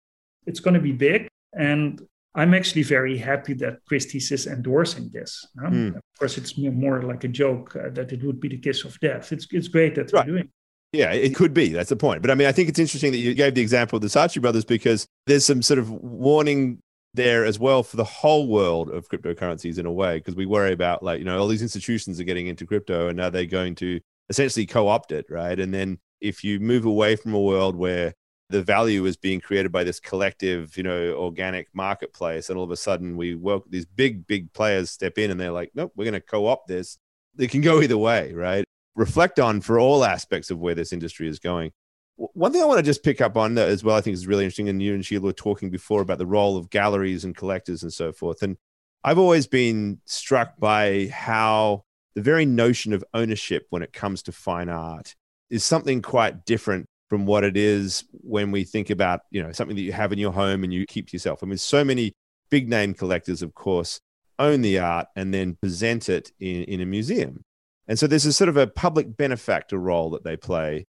[0.45, 1.27] It's going to be big.
[1.53, 2.01] And
[2.35, 5.45] I'm actually very happy that Christie's is endorsing this.
[5.57, 5.95] Mm.
[5.95, 8.99] Of course, it's more like a joke uh, that it would be the kiss of
[8.99, 9.31] death.
[9.31, 10.25] It's it's great that right.
[10.25, 10.49] they're doing.
[10.91, 11.69] Yeah, it could be.
[11.69, 12.21] That's the point.
[12.21, 14.41] But I mean, I think it's interesting that you gave the example of the Saatchi
[14.41, 16.79] brothers because there's some sort of warning
[17.13, 20.71] there as well for the whole world of cryptocurrencies in a way, because we worry
[20.71, 23.75] about like, you know, all these institutions are getting into crypto and now they're going
[23.75, 23.99] to
[24.29, 25.59] essentially co-opt it, right?
[25.59, 28.13] And then if you move away from a world where
[28.49, 32.49] the value is being created by this collective, you know, organic marketplace.
[32.49, 35.51] And all of a sudden, we work these big, big players step in and they're
[35.51, 36.97] like, nope, we're going to co opt this.
[37.37, 38.65] It can go either way, right?
[38.99, 41.71] Reflect on for all aspects of where this industry is going.
[42.17, 44.27] One thing I want to just pick up on uh, as well, I think is
[44.27, 44.67] really interesting.
[44.67, 47.93] And you and Sheila were talking before about the role of galleries and collectors and
[47.93, 48.43] so forth.
[48.43, 48.57] And
[49.05, 54.33] I've always been struck by how the very notion of ownership when it comes to
[54.33, 55.15] fine art
[55.49, 59.77] is something quite different from what it is when we think about you know something
[59.77, 61.41] that you have in your home and you keep to yourself.
[61.41, 62.11] I mean, so many
[62.49, 64.01] big name collectors, of course,
[64.37, 67.45] own the art and then present it in, in a museum.
[67.89, 70.85] And so there's a sort of a public benefactor role that they play.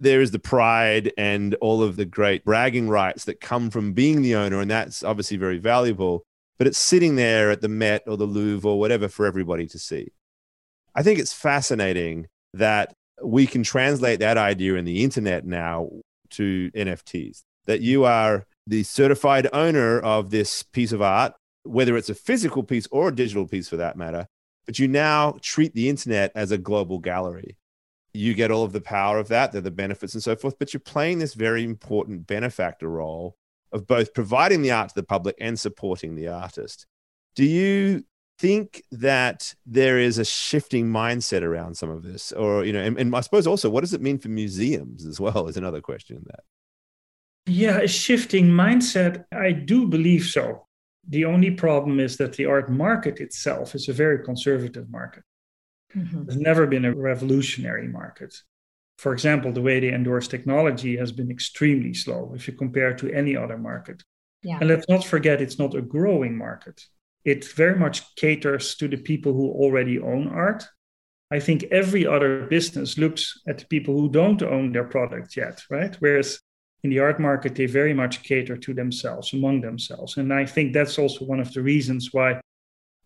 [0.00, 4.22] There is the pride and all of the great bragging rights that come from being
[4.22, 6.24] the owner, and that's obviously very valuable.
[6.58, 9.78] But it's sitting there at the Met or the Louvre or whatever for everybody to
[9.78, 10.08] see.
[10.96, 15.90] I think it's fascinating that we can translate that idea in the internet now
[16.30, 22.10] to NFTs that you are the certified owner of this piece of art, whether it's
[22.10, 24.26] a physical piece or a digital piece for that matter,
[24.66, 27.56] but you now treat the internet as a global gallery.
[28.14, 30.80] You get all of the power of that, the benefits and so forth, but you're
[30.80, 33.36] playing this very important benefactor role
[33.72, 36.86] of both providing the art to the public and supporting the artist.
[37.34, 38.04] Do you
[38.38, 42.98] think that there is a shifting mindset around some of this or you know and,
[42.98, 46.16] and, i suppose also what does it mean for museums as well is another question
[46.16, 46.40] in that
[47.46, 50.66] yeah a shifting mindset i do believe so
[51.08, 55.22] the only problem is that the art market itself is a very conservative market
[55.94, 56.24] mm-hmm.
[56.24, 58.34] there's never been a revolutionary market
[58.98, 63.12] for example the way they endorse technology has been extremely slow if you compare to
[63.12, 64.02] any other market
[64.42, 64.58] yeah.
[64.60, 66.80] and let's not forget it's not a growing market
[67.24, 70.64] it very much caters to the people who already own art.
[71.30, 75.62] I think every other business looks at the people who don't own their product yet,
[75.70, 75.94] right?
[75.98, 76.40] Whereas
[76.84, 80.16] in the art market, they very much cater to themselves, among themselves.
[80.16, 82.40] And I think that's also one of the reasons why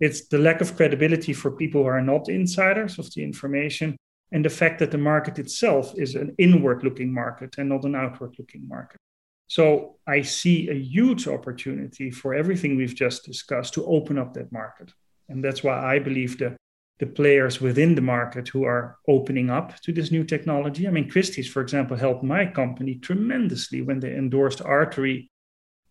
[0.00, 3.96] it's the lack of credibility for people who are not insiders of the information,
[4.32, 7.94] and the fact that the market itself is an inward looking market and not an
[7.94, 8.98] outward looking market.
[9.46, 14.50] So I see a huge opportunity for everything we've just discussed to open up that
[14.50, 14.92] market.
[15.28, 16.55] And that's why I believe the,
[16.98, 20.86] the players within the market who are opening up to this new technology.
[20.86, 25.30] I mean, Christie's, for example, helped my company tremendously when they endorsed Artory.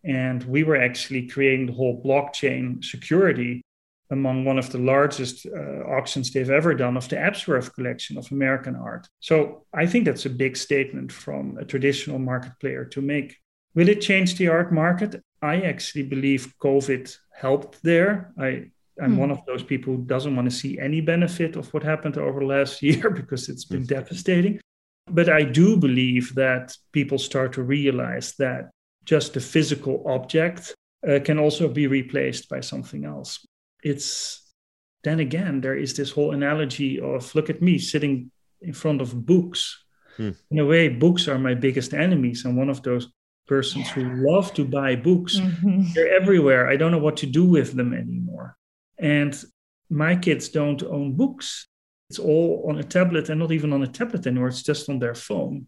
[0.04, 3.62] And we were actually creating the whole blockchain security
[4.10, 8.30] among one of the largest uh, auctions they've ever done of the Ebsworth collection of
[8.30, 9.08] American art.
[9.20, 13.36] So I think that's a big statement from a traditional market player to make.
[13.74, 15.22] Will it change the art market?
[15.42, 18.32] I actually believe COVID helped there.
[18.38, 18.70] I,
[19.02, 19.18] I'm mm.
[19.18, 22.40] one of those people who doesn't want to see any benefit of what happened over
[22.40, 23.88] the last year because it's been mm.
[23.88, 24.60] devastating.
[25.08, 28.70] But I do believe that people start to realize that
[29.04, 30.74] just the physical object
[31.08, 33.46] uh, can also be replaced by something else.
[33.82, 34.42] It's
[35.04, 39.24] then again, there is this whole analogy of look at me sitting in front of
[39.24, 39.84] books.
[40.16, 40.30] Hmm.
[40.50, 42.44] In a way, books are my biggest enemies.
[42.44, 43.12] I'm one of those
[43.46, 43.92] persons yeah.
[43.92, 45.36] who love to buy books.
[45.36, 45.92] Mm-hmm.
[45.94, 46.68] They're everywhere.
[46.68, 48.25] I don't know what to do with them anymore.
[48.98, 49.36] And
[49.90, 51.66] my kids don't own books.
[52.10, 54.48] It's all on a tablet and not even on a tablet anymore.
[54.48, 55.66] It's just on their phone.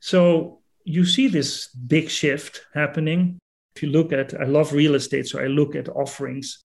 [0.00, 3.38] So you see this big shift happening.
[3.74, 6.64] If you look at, I love real estate, so I look at offerings,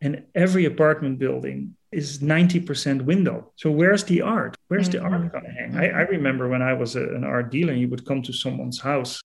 [0.00, 3.52] and every apartment building is 90% window.
[3.56, 4.56] So where's the art?
[4.68, 4.98] Where's mm-hmm.
[4.98, 5.28] the art mm-hmm.
[5.28, 5.76] going to hang?
[5.76, 8.80] I, I, remember when I was a, an art dealer, you would come to someone's
[8.80, 9.20] house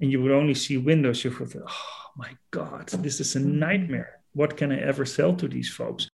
[0.00, 3.40] and you would only see windows, you would think, oh my God, this is a
[3.40, 4.17] nightmare.
[4.38, 6.08] What can I ever sell to these folks?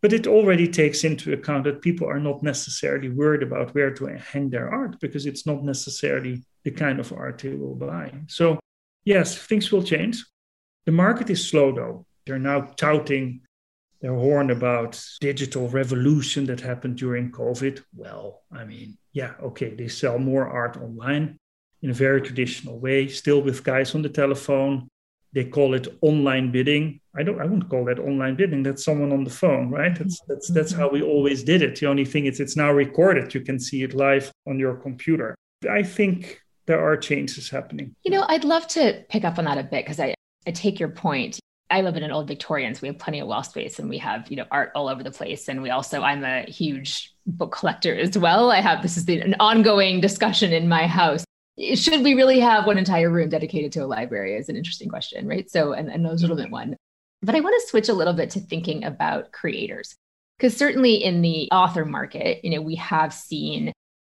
[0.00, 4.06] But it already takes into account that people are not necessarily worried about where to
[4.06, 8.12] hang their art because it's not necessarily the kind of art they will buy.
[8.28, 8.60] So,
[9.04, 10.24] yes, things will change.
[10.86, 12.06] The market is slow though.
[12.24, 13.40] They're now touting
[14.00, 17.82] their horn about digital revolution that happened during COVID.
[17.92, 21.38] Well, I mean, yeah, okay, they sell more art online
[21.82, 24.86] in a very traditional way, still with guys on the telephone.
[25.34, 27.00] They call it online bidding.
[27.16, 28.62] I don't I wouldn't call that online bidding.
[28.62, 29.96] That's someone on the phone, right?
[29.96, 31.78] That's that's that's how we always did it.
[31.78, 33.34] The only thing is it's now recorded.
[33.34, 35.34] You can see it live on your computer.
[35.68, 37.94] I think there are changes happening.
[38.04, 40.14] You know, I'd love to pick up on that a bit because I,
[40.46, 41.38] I take your point.
[41.70, 43.98] I live in an old Victorian, so we have plenty of wall space and we
[43.98, 45.48] have, you know, art all over the place.
[45.48, 48.50] And we also, I'm a huge book collector as well.
[48.50, 51.24] I have, this is the, an ongoing discussion in my house
[51.74, 55.26] should we really have one entire room dedicated to a library is an interesting question
[55.26, 55.50] right?
[55.50, 56.52] So and, and those little bit mm-hmm.
[56.52, 56.76] one.
[57.22, 59.94] But i want to switch a little bit to thinking about creators
[60.38, 63.72] because certainly in the author market you know we have seen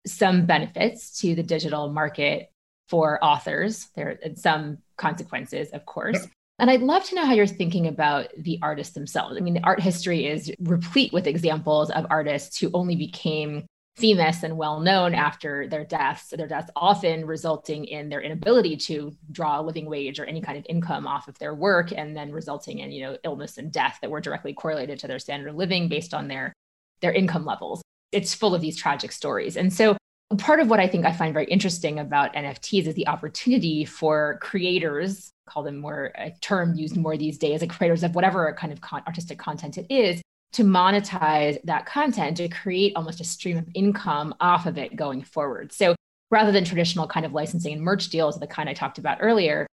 [0.07, 2.51] some benefits to the digital market
[2.89, 3.89] for authors.
[3.95, 6.27] There are some consequences of course.
[6.59, 9.37] And I'd love to know how you're thinking about the artists themselves.
[9.37, 13.65] I mean, the art history is replete with examples of artists who only became
[13.99, 19.13] famous and well known after their deaths, their deaths often resulting in their inability to
[19.33, 22.33] draw a living wage or any kind of income off of their work, and then
[22.33, 25.57] resulting in you know illness and death that were directly correlated to their standard of
[25.57, 26.53] living based on their
[27.01, 27.83] their income levels.
[28.13, 29.97] It's full of these tragic stories, and so
[30.37, 34.39] part of what I think I find very interesting about NFTs is the opportunity for
[34.43, 38.73] creators, call them more a term used more these days, like creators of whatever kind
[38.73, 40.21] of con- artistic content it is,
[40.53, 45.23] to monetize that content to create almost a stream of income off of it going
[45.23, 45.73] forward.
[45.73, 45.95] So
[46.31, 49.67] rather than traditional kind of licensing and merch deals, the kind I talked about earlier,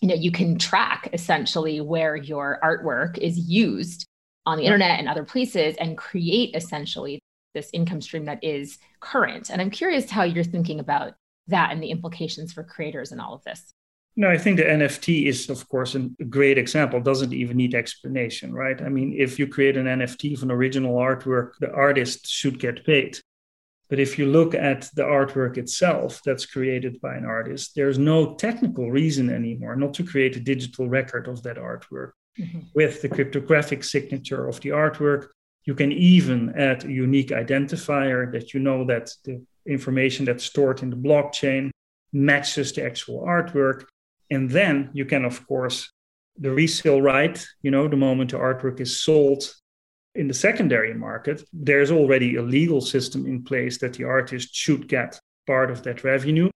[0.00, 4.06] you know, you can track essentially where your artwork is used
[4.46, 7.20] on the internet and other places and create essentially
[7.54, 9.50] this income stream that is current.
[9.50, 11.14] And I'm curious how you're thinking about
[11.48, 13.72] that and the implications for creators and all of this.
[14.16, 17.00] No, I think the NFT is, of course, a great example.
[17.00, 18.80] Doesn't even need explanation, right?
[18.82, 22.84] I mean, if you create an NFT of an original artwork, the artist should get
[22.84, 23.18] paid.
[23.88, 28.34] But if you look at the artwork itself that's created by an artist, there's no
[28.34, 32.12] technical reason anymore not to create a digital record of that artwork.
[32.38, 32.60] Mm-hmm.
[32.74, 35.28] With the cryptographic signature of the artwork,
[35.64, 40.82] you can even add a unique identifier that you know that the information that's stored
[40.82, 41.70] in the blockchain
[42.12, 43.84] matches the actual artwork
[44.30, 45.90] and then you can, of course,
[46.38, 49.44] the resale right, you know, the moment the artwork is sold
[50.14, 54.88] in the secondary market, there's already a legal system in place that the artist should
[54.88, 56.50] get part of that revenue.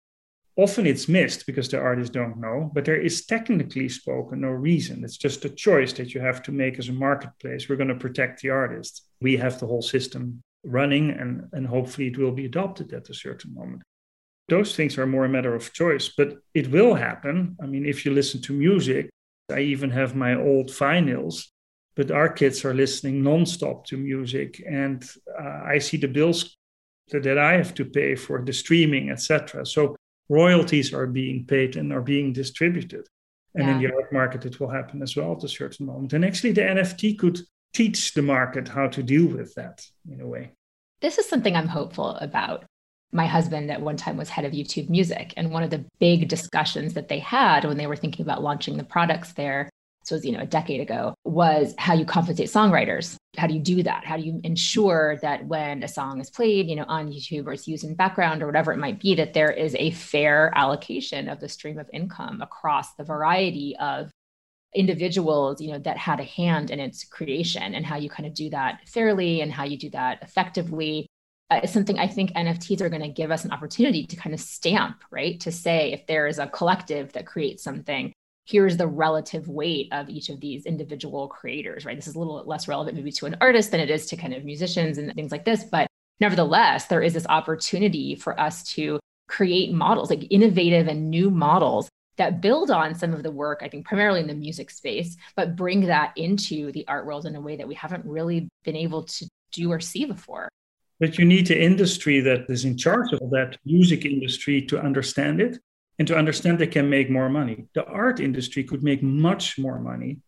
[0.56, 5.02] Often it's missed because the artists don't know, but there is technically spoken no reason.
[5.02, 7.68] It's just a choice that you have to make as a marketplace.
[7.68, 9.02] We're going to protect the artist.
[9.20, 13.14] We have the whole system running and, and hopefully it will be adopted at a
[13.14, 13.82] certain moment.
[14.48, 17.56] Those things are more a matter of choice, but it will happen.
[17.62, 19.10] I mean, if you listen to music,
[19.50, 21.46] I even have my old vinyls,
[21.96, 25.04] but our kids are listening nonstop to music, and
[25.38, 26.56] uh, I see the bills
[27.10, 29.66] that I have to pay for the streaming, etc.
[29.66, 29.96] So
[30.28, 33.06] royalties are being paid and are being distributed.
[33.54, 33.74] And yeah.
[33.74, 36.12] in the art market, it will happen as well at a certain moment.
[36.12, 37.40] And actually, the NFT could
[37.72, 40.52] teach the market how to deal with that in a way.
[41.00, 42.64] This is something I'm hopeful about.
[43.14, 45.32] My husband at one time was head of YouTube Music.
[45.36, 48.76] And one of the big discussions that they had when they were thinking about launching
[48.76, 49.70] the products there
[50.10, 53.60] it was you know a decade ago was how you compensate songwriters how do you
[53.60, 57.10] do that how do you ensure that when a song is played you know on
[57.10, 59.90] youtube or it's used in background or whatever it might be that there is a
[59.92, 64.10] fair allocation of the stream of income across the variety of
[64.74, 68.34] individuals you know that had a hand in its creation and how you kind of
[68.34, 71.06] do that fairly and how you do that effectively
[71.54, 74.34] Uh, is something I think NFTs are going to give us an opportunity to kind
[74.34, 75.38] of stamp, right?
[75.40, 78.12] To say if there is a collective that creates something,
[78.44, 81.96] here's the relative weight of each of these individual creators, right?
[81.96, 84.34] This is a little less relevant maybe to an artist than it is to kind
[84.34, 85.62] of musicians and things like this.
[85.62, 85.86] But
[86.18, 88.98] nevertheless, there is this opportunity for us to
[89.28, 93.68] create models, like innovative and new models that build on some of the work, I
[93.68, 97.40] think primarily in the music space, but bring that into the art world in a
[97.40, 100.48] way that we haven't really been able to do or see before.
[101.00, 105.40] But you need the industry that is in charge of that music industry to understand
[105.40, 105.58] it
[105.98, 107.66] and to understand they can make more money.
[107.74, 110.18] The art industry could make much more money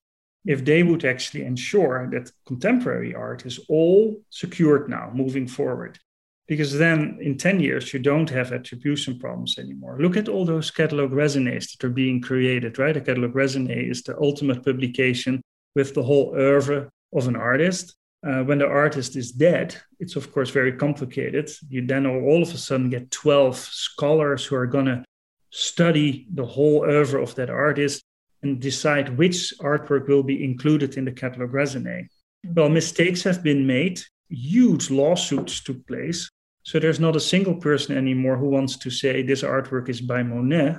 [0.44, 5.98] if they would actually ensure that contemporary art is all secured now moving forward.
[6.46, 9.96] Because then in 10 years, you don't have attribution problems anymore.
[9.98, 12.96] Look at all those catalog raisonnés that are being created, right?
[12.96, 15.42] A catalog raisonné is the ultimate publication
[15.74, 17.96] with the whole oeuvre of an artist.
[18.24, 21.50] Uh, when the artist is dead, it's of course very complicated.
[21.68, 25.04] You then all of a sudden get 12 scholars who are going to
[25.50, 28.02] study the whole oeuvre of that artist
[28.42, 32.08] and decide which artwork will be included in the catalog raisonné.
[32.44, 36.28] Well, mistakes have been made, huge lawsuits took place.
[36.62, 40.22] So there's not a single person anymore who wants to say this artwork is by
[40.22, 40.78] Monet,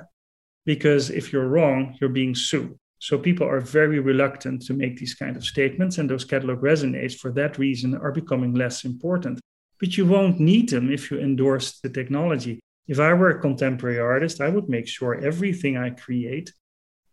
[0.66, 2.78] because if you're wrong, you're being sued.
[2.98, 7.16] So people are very reluctant to make these kind of statements, and those catalog raisonnés,
[7.16, 9.40] for that reason, are becoming less important.
[9.78, 14.00] But you won't need them if you endorse the technology if I were a contemporary
[14.00, 16.52] artist, I would make sure everything I create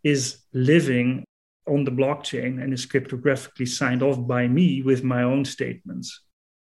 [0.02, 1.24] is living
[1.68, 6.22] on the blockchain and is cryptographically signed off by me with my own statements.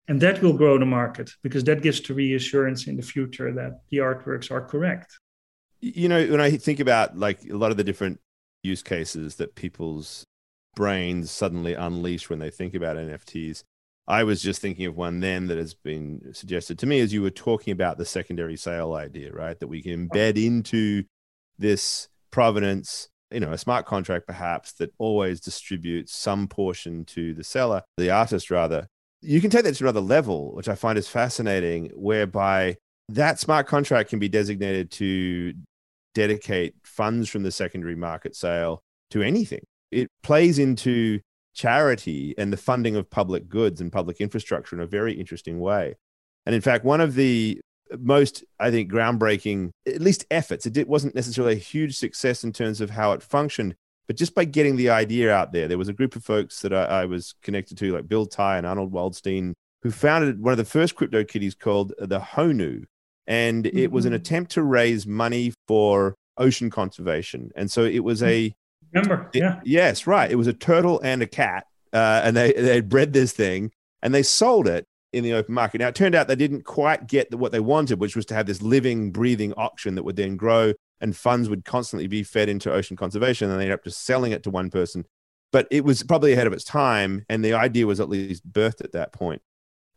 [0.07, 3.81] And that will grow the market because that gives the reassurance in the future that
[3.91, 5.19] the artworks are correct.
[5.81, 8.21] You know, when I think about like a lot of the different
[8.63, 10.25] use cases that people's
[10.77, 13.63] brains suddenly unleash when they think about NFTs,
[14.07, 17.23] I was just thinking of one then that has been suggested to me as you
[17.23, 19.59] were talking about the secondary sale idea, right?
[19.59, 21.05] That we can embed into
[21.59, 27.45] this provenance, you know, a smart contract perhaps that always distributes some portion to the
[27.45, 28.89] seller, the artist rather.
[29.21, 32.79] You can take that to another level, which I find is fascinating, whereby
[33.11, 35.55] that smart contract can be designated to
[36.15, 39.63] dedicate funds from the secondary market sale to anything.
[39.91, 41.21] It plays into
[41.55, 45.97] charity and the funding of public goods and public infrastructure in a very interesting way.
[46.47, 47.61] And in fact, one of the
[47.99, 52.81] most, I think, groundbreaking, at least efforts, it wasn't necessarily a huge success in terms
[52.81, 53.75] of how it functioned,
[54.07, 56.73] but just by getting the idea out there, there was a group of folks that
[56.73, 59.53] I, I was connected to, like Bill Tai and Arnold Waldstein,
[59.83, 62.85] who founded one of the first crypto kitties called the Honu.
[63.27, 63.79] And mm-hmm.
[63.79, 64.17] it was an mm-hmm.
[64.17, 67.51] attempt to raise money for ocean conservation.
[67.55, 68.53] And so it was a
[68.93, 69.31] Remember?
[69.33, 69.61] It, yeah.
[69.65, 70.31] Yes, right.
[70.31, 73.71] It was a turtle and a cat, uh, and they they bred this thing
[74.03, 75.79] and they sold it in the open market.
[75.79, 78.47] Now it turned out they didn't quite get what they wanted, which was to have
[78.47, 82.73] this living, breathing auction that would then grow and funds would constantly be fed into
[82.73, 85.07] ocean conservation, and they ended up just selling it to one person.
[85.53, 88.85] But it was probably ahead of its time, and the idea was at least birthed
[88.85, 89.43] at that point.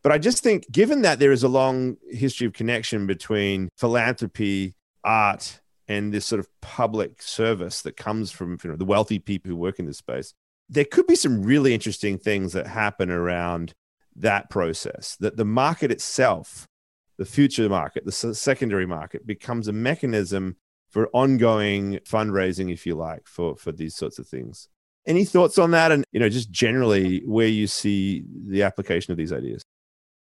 [0.04, 4.74] But I just think, given that there is a long history of connection between philanthropy,
[5.02, 9.48] art, and this sort of public service that comes from you know, the wealthy people
[9.48, 10.34] who work in this space,
[10.68, 13.72] there could be some really interesting things that happen around
[14.16, 15.16] that process.
[15.20, 16.68] That the market itself,
[17.16, 20.56] the future market, the secondary market, becomes a mechanism
[20.90, 24.68] for ongoing fundraising, if you like, for, for these sorts of things.
[25.06, 25.92] Any thoughts on that?
[25.92, 29.64] And you know, just generally where you see the application of these ideas.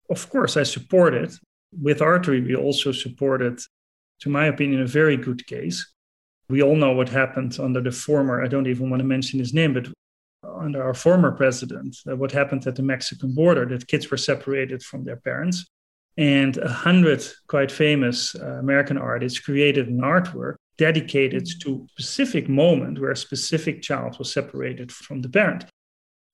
[0.09, 1.33] Of course, I support it.
[1.71, 3.59] With Artory, we also supported
[4.21, 5.93] to my opinion, a very good case.
[6.49, 9.53] We all know what happened under the former, I don't even want to mention his
[9.53, 9.87] name, but
[10.43, 14.83] under our former president, uh, what happened at the Mexican border, that kids were separated
[14.83, 15.65] from their parents.
[16.17, 22.49] And a hundred quite famous uh, American artists created an artwork dedicated to a specific
[22.49, 25.65] moment where a specific child was separated from the parent.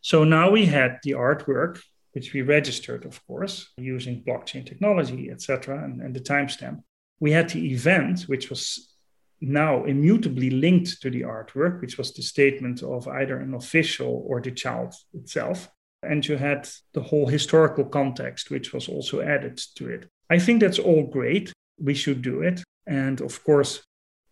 [0.02, 1.82] So now we had the artwork,
[2.16, 6.82] which we registered, of course, using blockchain technology, etc., and, and the timestamp.
[7.20, 8.96] We had the event, which was
[9.42, 14.40] now immutably linked to the artwork, which was the statement of either an official or
[14.40, 15.70] the child itself.
[16.04, 20.08] And you had the whole historical context, which was also added to it.
[20.30, 21.52] I think that's all great.
[21.78, 22.64] We should do it.
[22.88, 23.84] And of course,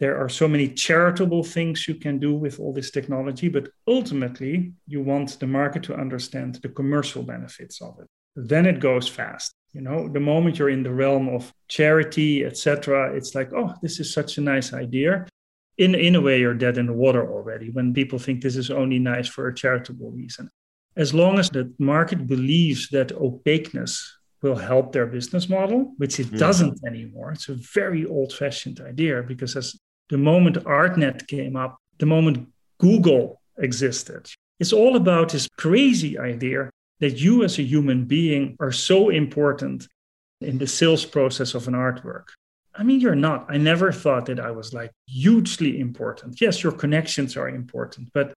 [0.04, 4.74] there are so many charitable things you can do with all this technology, but ultimately,
[4.86, 8.08] you want the market to understand the commercial benefits of it.
[8.36, 9.54] Then it goes fast.
[9.72, 14.02] You know, the moment you're in the realm of charity, etc., it's like, oh, this
[14.02, 15.26] is such a nice idea.
[15.78, 18.70] In, in a way, you're dead in the water already when people think this is
[18.70, 20.50] only nice for a charitable reason.
[20.98, 23.94] As long as the market believes that opaqueness
[24.44, 26.38] will help their business model, which it mm.
[26.38, 27.32] doesn't anymore.
[27.32, 29.80] It's a very old fashioned idea because as
[30.10, 32.48] the moment ArtNet came up, the moment
[32.80, 34.30] Google existed,
[34.60, 39.88] it's all about this crazy idea that you as a human being are so important
[40.42, 42.26] in the sales process of an artwork.
[42.76, 43.46] I mean, you're not.
[43.50, 46.42] I never thought that I was like hugely important.
[46.42, 48.34] Yes, your connections are important, but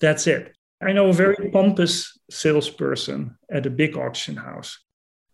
[0.00, 0.56] that's it.
[0.82, 4.78] I know a very pompous salesperson at a big auction house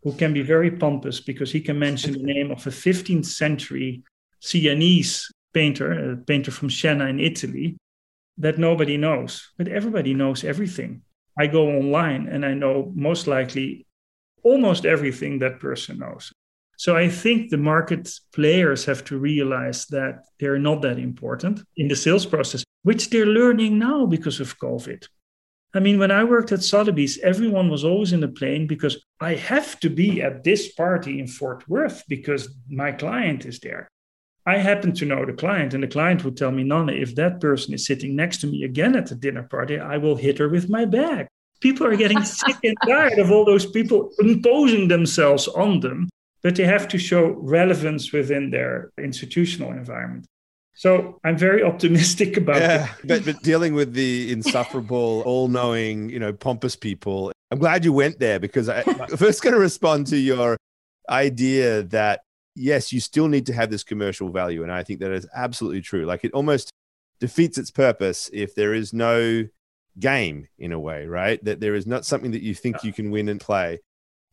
[0.03, 4.03] who can be very pompous because he can mention the name of a 15th century
[4.41, 7.77] Sienese painter, a painter from Siena in Italy,
[8.39, 9.51] that nobody knows.
[9.59, 11.03] But everybody knows everything.
[11.39, 13.87] I go online and I know most likely
[14.43, 16.33] almost everything that person knows.
[16.77, 21.89] So I think the market players have to realize that they're not that important in
[21.89, 25.07] the sales process, which they're learning now because of COVID.
[25.75, 29.37] I mean, when I worked at Sotheby's, everyone was always in the plane because I
[29.37, 33.89] have to be at this party in Fort Worth because my client is there.
[34.45, 37.41] I happen to know the client, and the client would tell me, Nanne, if that
[37.41, 40.49] person is sitting next to me again at the dinner party, I will hit her
[40.49, 41.29] with my bag.
[41.61, 46.09] People are getting sick and tired of all those people imposing themselves on them,
[46.43, 50.27] but they have to show relevance within their institutional environment.
[50.75, 53.07] So I'm very optimistic about yeah, it.
[53.07, 57.31] but, but dealing with the insufferable, all-knowing, you know, pompous people.
[57.53, 60.57] I'm glad you went there because I, am first going to respond to your
[61.09, 62.23] idea that
[62.55, 64.63] yes, you still need to have this commercial value.
[64.63, 66.05] And I think that is absolutely true.
[66.05, 66.71] Like it almost
[67.21, 69.47] defeats its purpose if there is no
[69.99, 71.43] game in a way, right?
[71.45, 73.81] That there is not something that you think you can win and play.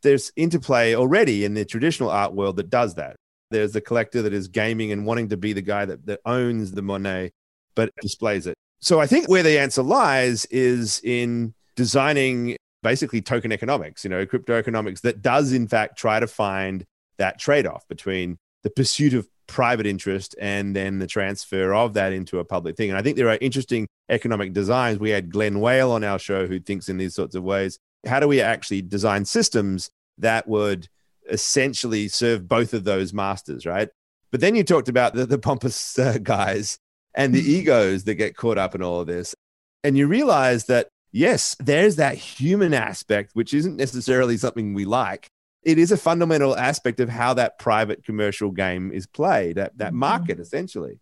[0.02, 3.16] There's interplay already in the traditional art world that does that.
[3.52, 6.72] There's the collector that is gaming and wanting to be the guy that, that owns
[6.72, 7.32] the Monet,
[7.76, 8.56] but displays it.
[8.80, 14.26] So I think where the answer lies is in designing basically token economics, you know,
[14.26, 16.86] crypto economics that does in fact try to find
[17.20, 22.14] that trade off between the pursuit of private interest and then the transfer of that
[22.14, 22.90] into a public thing.
[22.90, 25.00] And I think there are interesting economic designs.
[25.00, 27.80] We had Glen Weyl on our show who thinks in these sorts of ways.
[28.06, 29.90] How do we actually design systems
[30.20, 30.88] that would
[31.30, 33.90] essentially serve both of those masters, right?
[34.32, 36.78] But then you talked about the, the pompous uh, guys
[37.16, 39.36] and the egos that get caught up in all of this.
[39.84, 45.30] And you realize that, yes, there's that human aspect, which isn't necessarily something we like,
[45.64, 49.90] it is a fundamental aspect of how that private commercial game is played, that, that
[49.90, 50.00] mm-hmm.
[50.00, 51.00] market essentially.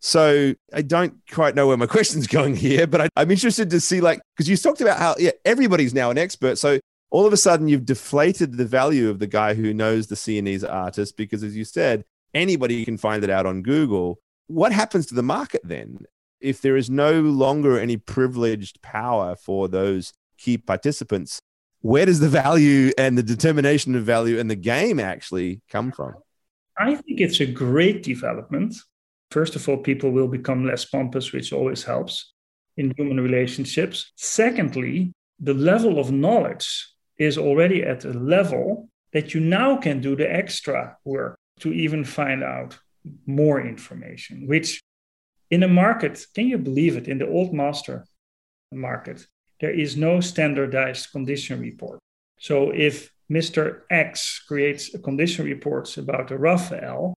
[0.00, 3.80] So I don't quite know where my question's going here, but I, am interested to
[3.80, 6.58] see, like, because you talked about how yeah, everybody's now an expert.
[6.58, 6.78] So
[7.10, 10.64] all of a sudden you've deflated the value of the guy who knows the Sienese
[10.64, 14.18] artist because, as you said, anybody can find it out on Google.
[14.46, 16.00] What happens to the market then?
[16.40, 21.40] If there is no longer any privileged power for those key participants,
[21.84, 26.14] where does the value and the determination of value and the game actually come from?
[26.78, 28.74] I think it's a great development.
[29.30, 32.32] First of all, people will become less pompous, which always helps
[32.78, 34.12] in human relationships.
[34.16, 40.16] Secondly, the level of knowledge is already at a level that you now can do
[40.16, 42.78] the extra work to even find out
[43.26, 44.80] more information, which
[45.50, 48.06] in a market, can you believe it, in the old master
[48.72, 49.26] market,
[49.64, 51.98] there is no standardized condition report.
[52.38, 53.80] So if Mr.
[53.88, 57.14] X creates a condition report about a Raphael,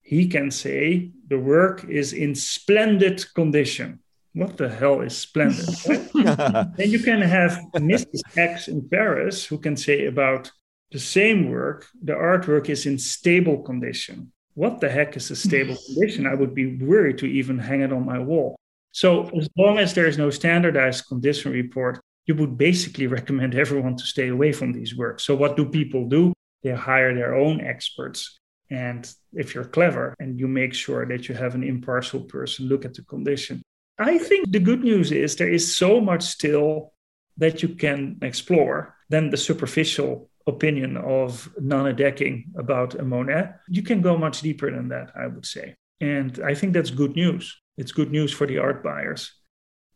[0.00, 3.98] he can say the work is in splendid condition.
[4.34, 5.66] What the hell is splendid?
[6.78, 8.20] then you can have Mrs.
[8.36, 10.52] X in Paris who can say about
[10.92, 14.30] the same work, the artwork is in stable condition.
[14.54, 16.28] What the heck is a stable condition?
[16.28, 18.59] I would be worried to even hang it on my wall.
[18.92, 23.96] So as long as there is no standardized condition report, you would basically recommend everyone
[23.96, 25.24] to stay away from these works.
[25.24, 26.32] So what do people do?
[26.62, 28.38] They hire their own experts.
[28.70, 32.84] And if you're clever and you make sure that you have an impartial person look
[32.84, 33.62] at the condition.
[33.98, 36.92] I think the good news is there is so much still
[37.36, 43.50] that you can explore than the superficial opinion of Nanne Dekking about a Monet.
[43.68, 45.74] You can go much deeper than that, I would say.
[46.00, 47.60] And I think that's good news.
[47.80, 49.32] It's good news for the art buyers.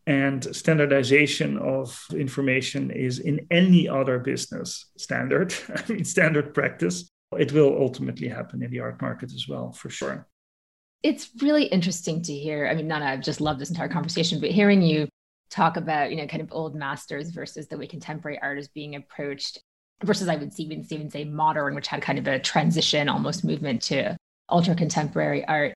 [0.06, 7.10] And standardization of information is in any other business standard, I mean, standard practice.
[7.38, 10.26] It will ultimately happen in the art market as well, for sure.
[11.02, 12.66] It's really interesting to hear.
[12.66, 15.06] I mean, Nanne, I've just loved this entire conversation, but hearing you
[15.50, 18.94] talk about, you know, kind of old masters versus the way contemporary art is being
[18.96, 19.60] approached
[20.02, 23.82] versus I would even, even say modern, which had kind of a transition almost movement
[23.82, 24.16] to
[24.48, 25.74] ultra contemporary art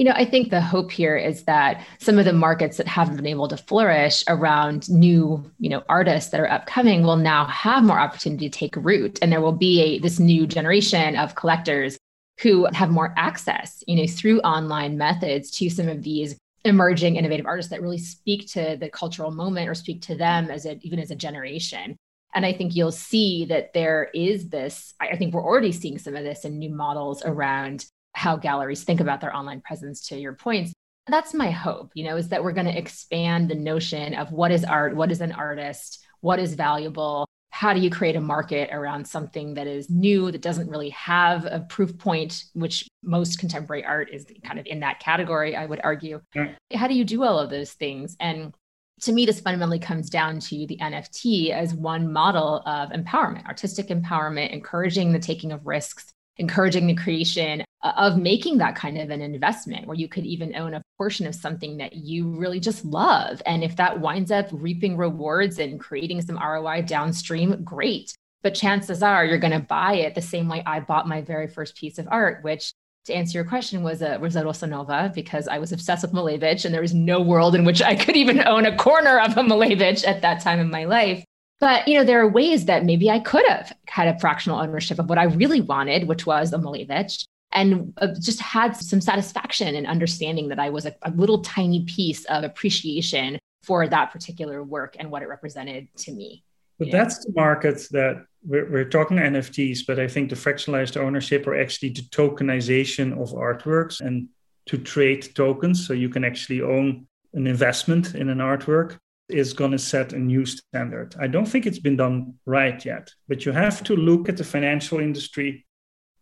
[0.00, 3.16] you know, I think the hope here is that some of the markets that haven't
[3.16, 7.84] been able to flourish around new, you know, artists that are upcoming will now have
[7.84, 11.98] more opportunity to take root, and there will be a this new generation of collectors
[12.40, 16.34] who have more access, you know, through online methods to some of these
[16.64, 20.64] emerging innovative artists that really speak to the cultural moment or speak to them as
[20.64, 21.94] a even as a generation.
[22.34, 26.16] And I think you'll see that there is this, I think we're already seeing some
[26.16, 27.84] of this in new models around
[28.14, 30.72] how galleries think about their online presence to your points
[31.06, 34.50] that's my hope you know is that we're going to expand the notion of what
[34.50, 38.70] is art what is an artist what is valuable how do you create a market
[38.72, 43.84] around something that is new that doesn't really have a proof point which most contemporary
[43.84, 46.52] art is kind of in that category i would argue yeah.
[46.74, 48.54] how do you do all of those things and
[49.00, 53.88] to me this fundamentally comes down to the nft as one model of empowerment artistic
[53.88, 59.10] empowerment encouraging the taking of risks encouraging the creation uh, of making that kind of
[59.10, 62.84] an investment where you could even own a portion of something that you really just
[62.84, 63.40] love.
[63.46, 68.12] And if that winds up reaping rewards and creating some ROI downstream, great.
[68.42, 71.46] But chances are you're going to buy it the same way I bought my very
[71.46, 72.72] first piece of art, which
[73.04, 76.64] to answer your question was a was a Rozanova because I was obsessed with Malevich
[76.64, 79.42] and there was no world in which I could even own a corner of a
[79.42, 81.24] Malevich at that time in my life.
[81.60, 84.98] But you know, there are ways that maybe I could have had a fractional ownership
[84.98, 89.74] of what I really wanted, which was a Malevich, and uh, just had some satisfaction
[89.74, 94.64] in understanding that I was a, a little tiny piece of appreciation for that particular
[94.64, 96.42] work and what it represented to me.
[96.78, 101.46] But that's the market that we're, we're, talking NFTs, but I think the fractionalized ownership
[101.46, 104.28] or actually the tokenization of artworks and
[104.64, 108.98] to trade tokens so you can actually own an investment in an artwork
[109.32, 111.14] is going to set a new standard.
[111.18, 114.44] I don't think it's been done right yet, but you have to look at the
[114.44, 115.66] financial industry.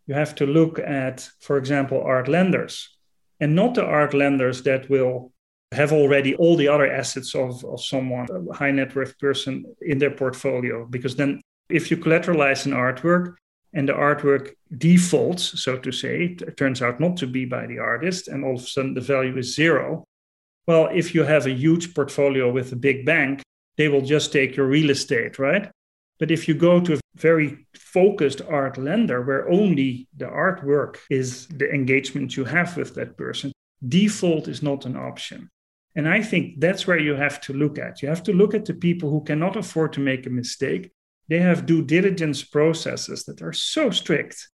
[0.07, 2.97] You have to look at, for example, art lenders,
[3.41, 5.33] and not the art lenders that will
[5.73, 9.99] have already all the other assets of, of someone, a high net worth person in
[9.99, 10.87] their portfolio.
[10.87, 13.35] Because then, if you collateralize an artwork
[13.75, 17.79] and the artwork defaults, so to say, it turns out not to be by the
[17.79, 20.05] artist, and all of a sudden the value is zero,
[20.69, 23.41] well, if you have a huge portfolio with a big bank,
[23.79, 25.71] they will just take your real estate, right?
[26.19, 31.47] But if you go to a very focused art lender where only the artwork is
[31.47, 33.51] the engagement you have with that person,
[33.89, 35.49] default is not an option.
[35.95, 38.03] And I think that's where you have to look at.
[38.03, 40.93] You have to look at the people who cannot afford to make a mistake.
[41.29, 44.49] They have due diligence processes that are so strict.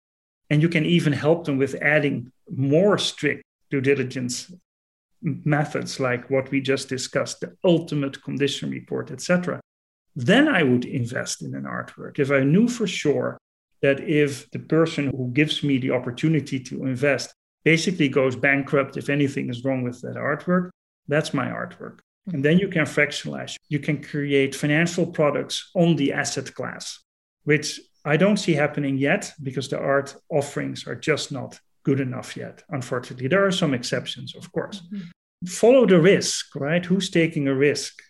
[0.50, 4.52] And you can even help them with adding more strict due diligence
[5.22, 9.60] methods like what we just discussed, the ultimate condition report, etc.,
[10.16, 12.20] then I would invest in an artwork.
[12.20, 13.38] If I knew for sure
[13.82, 19.10] that if the person who gives me the opportunity to invest basically goes bankrupt if
[19.10, 20.70] anything is wrong with that artwork,
[21.08, 22.00] that's my artwork.
[22.26, 22.36] Hmm.
[22.36, 23.58] And then you can fractionalize.
[23.70, 27.00] You can create financial products on the asset class,
[27.44, 32.38] which I don't see happening yet because the art offerings are just not good enough
[32.38, 33.28] yet, unfortunately.
[33.28, 34.82] There are some exceptions, of course.
[34.82, 35.48] Mm-hmm.
[35.48, 36.86] Follow the risk, right?
[36.86, 38.02] Who's taking a risk?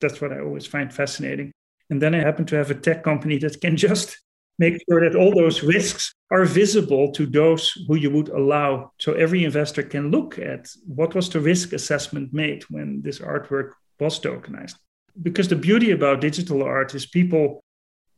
[0.00, 1.52] That's what I always find fascinating.
[1.90, 4.18] And then I happen to have a tech company that can just
[4.58, 8.92] make sure that all those risks are visible to those who you would allow.
[8.98, 13.72] So every investor can look at what was the risk assessment made when this artwork
[13.98, 14.76] was tokenized.
[15.22, 17.60] Because the beauty about digital art is people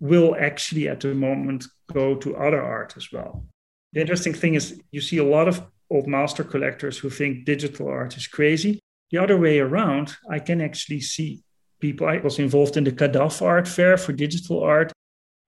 [0.00, 3.46] will actually at the moment go to other art as well.
[3.92, 7.88] The interesting thing is, you see a lot of old master collectors who think digital
[7.88, 8.80] art is crazy.
[9.10, 11.42] The other way around, I can actually see
[11.80, 12.06] people.
[12.06, 14.92] I was involved in the CADAF art fair for digital art.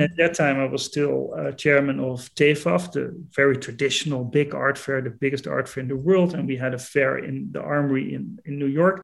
[0.01, 4.77] At that time, I was still uh, chairman of TEFAF, the very traditional big art
[4.77, 6.35] fair, the biggest art fair in the world.
[6.35, 9.01] And we had a fair in the Armory in, in New York.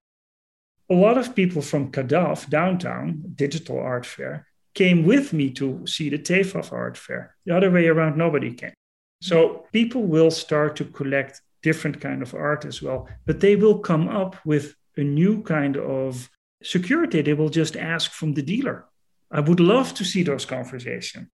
[0.91, 6.09] a lot of people from CADAF downtown, digital art fair, came with me to see
[6.11, 7.37] the TEFAF art fair.
[7.47, 8.75] The other way around, nobody came.
[9.21, 13.79] So people will start to collect different kind of art as well, but they will
[13.79, 16.31] come up with a new kind of
[16.63, 17.21] security.
[17.23, 18.87] They will just ask from the dealer.
[19.31, 21.29] I would love to see those conversations.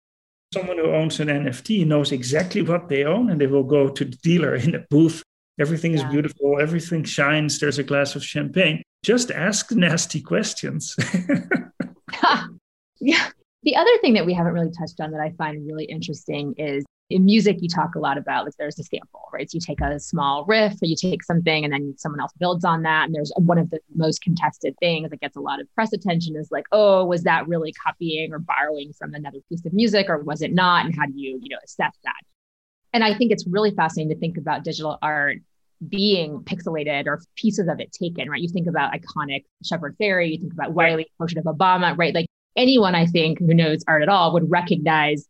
[0.54, 4.04] Someone who owns an NFT knows exactly what they own, and they will go to
[4.04, 5.22] the dealer in a booth.
[5.58, 8.82] Everything is beautiful, everything shines, there's a glass of champagne.
[9.02, 10.96] Just ask nasty questions.
[13.00, 13.28] yeah.
[13.62, 16.84] The other thing that we haven't really touched on that I find really interesting is
[17.12, 19.50] in music, you talk a lot about like there's a sample, right?
[19.50, 22.64] So you take a small riff or you take something and then someone else builds
[22.64, 23.06] on that.
[23.06, 26.36] And there's one of the most contested things that gets a lot of press attention
[26.36, 30.18] is like, oh, was that really copying or borrowing from another piece of music or
[30.18, 30.86] was it not?
[30.86, 32.20] And how do you, you know, assess that?
[32.92, 35.38] And I think it's really fascinating to think about digital art
[35.88, 38.40] being pixelated or pieces of it taken, right?
[38.40, 42.14] You think about iconic Shepard Fairey, you think about Wiley, portrait of Obama, right?
[42.14, 45.26] Like anyone I think who knows art at all would recognize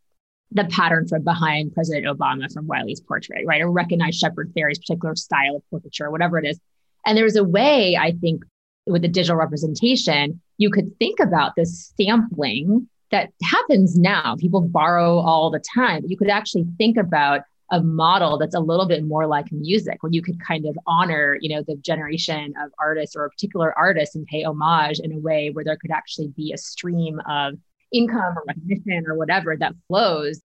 [0.55, 3.63] the pattern from behind President Obama from Wiley's portrait, right?
[3.63, 6.61] Or recognize Shepard Fairey's particular style of portraiture, whatever it is.
[7.07, 8.45] And there's a way, I think,
[8.87, 14.37] with the digital representation, you could think about this sampling that happens now.
[14.39, 16.03] People borrow all the time.
[16.07, 20.13] You could actually think about a model that's a little bit more like music, where
[20.13, 24.15] you could kind of honor, you know, the generation of artists or a particular artist
[24.15, 27.55] and pay homage in a way where there could actually be a stream of
[27.93, 30.41] income or recognition or whatever that flows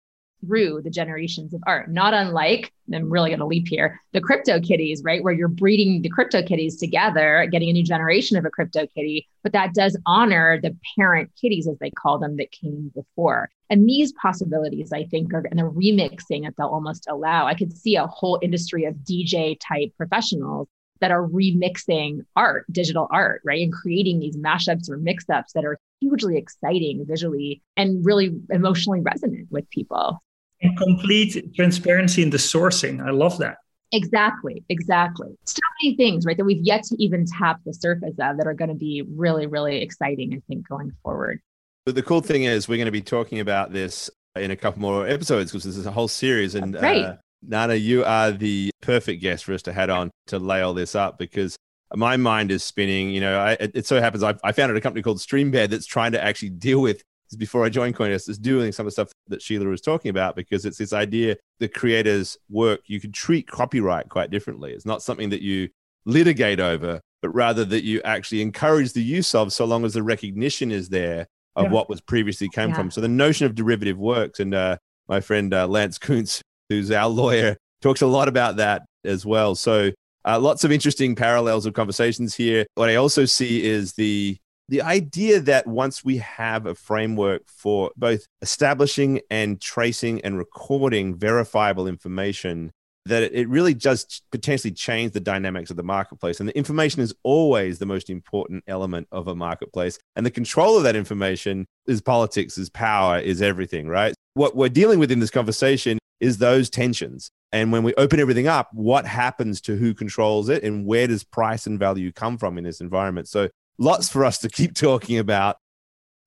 [0.46, 4.60] through the generations of art, not unlike, I'm really going to leap here, the crypto
[4.60, 5.24] kitties, right?
[5.24, 9.28] Where you're breeding the crypto kitties together, getting a new generation of a crypto kitty,
[9.44, 13.50] but that does honor the parent kitties, as they call them, that came before.
[13.70, 17.48] And these possibilities, I think, are and the remixing that they'll almost allow.
[17.48, 20.68] I could see a whole industry of DJ type professionals
[21.00, 23.62] that are remixing art, digital art, right?
[23.62, 29.02] And creating these mashups or mix ups that are hugely exciting visually and really emotionally
[29.02, 30.22] resonant with people.
[30.62, 33.06] And complete transparency in the sourcing.
[33.06, 33.58] I love that.
[33.92, 35.30] Exactly, exactly.
[35.46, 38.54] So many things, right, that we've yet to even tap the surface of that are
[38.54, 41.40] going to be really, really exciting, I think, going forward.
[41.86, 44.82] But the cool thing is, we're going to be talking about this in a couple
[44.82, 46.56] more episodes because this is a whole series.
[46.56, 47.16] And uh,
[47.48, 50.96] Nanne, you are the perfect guest for us to head on to lay all this
[50.96, 51.56] up because
[51.96, 53.10] my mind is spinning.
[53.12, 55.86] You know, I, it, it, so happens I, I founded a company called Streambed that's
[55.86, 57.04] trying to actually deal with
[57.38, 60.36] before I joined CoinDesk is doing some of the stuff that Sheila was talking about
[60.36, 64.72] because it's this idea the creator's work you can treat copyright quite differently.
[64.72, 65.70] It's not something that you
[66.06, 70.04] litigate over, but rather that you actually encourage the use of so long as the
[70.04, 71.72] recognition is there of yeah.
[71.72, 72.76] what was previously came yeah.
[72.76, 72.92] from.
[72.92, 74.78] So the notion of derivative works, and uh,
[75.08, 79.56] my friend uh, Lance Koonce, who's our lawyer, talks a lot about that as well.
[79.56, 79.92] So
[80.28, 82.66] uh, lots of interesting parallels of conversations here.
[82.76, 84.38] What I also see is the
[84.70, 91.16] the idea that once we have a framework for both establishing and tracing and recording
[91.16, 92.72] verifiable information
[93.06, 96.42] that it really does potentially change the dynamics of the marketplace.
[96.42, 99.98] And the information is always the most important element of a marketplace.
[100.18, 104.14] And the control of that information is politics, is power, is everything, right?
[104.34, 107.30] What we're dealing with in this conversation is those tensions.
[107.52, 111.24] And when we open everything up, what happens to who controls it and where does
[111.24, 113.28] price and value come from in this environment?
[113.28, 115.58] So lots for us to keep talking about.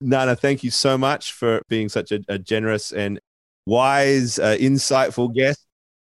[0.02, 3.20] Nanne, thank you so much for being such a, a generous and
[3.66, 5.66] wise, uh, insightful guest.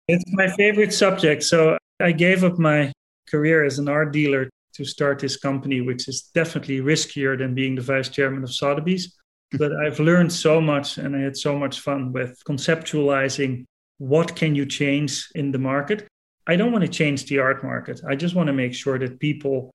[0.07, 1.43] It's my favorite subject.
[1.43, 2.91] So I gave up my
[3.29, 7.75] career as an art dealer to start this company, which is definitely riskier than being
[7.75, 9.15] the vice chairman of Sotheby's.
[9.57, 13.63] But I've learned so much and I had so much fun with conceptualizing
[13.97, 16.07] what can you change in the market.
[16.47, 18.01] I don't want to change the art market.
[18.07, 19.71] I just want to make sure that people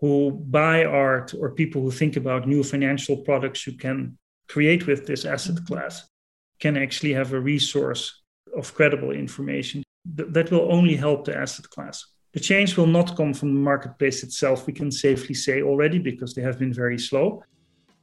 [0.00, 4.16] who buy art or people who think about new financial products you can
[4.48, 5.66] create with this asset mm-hmm.
[5.66, 6.06] class
[6.60, 8.22] can actually have a resource
[8.56, 12.04] of credible information that will only help the asset class.
[12.32, 16.34] The change will not come from the marketplace itself, we can safely say already, because
[16.34, 17.42] they have been very slow.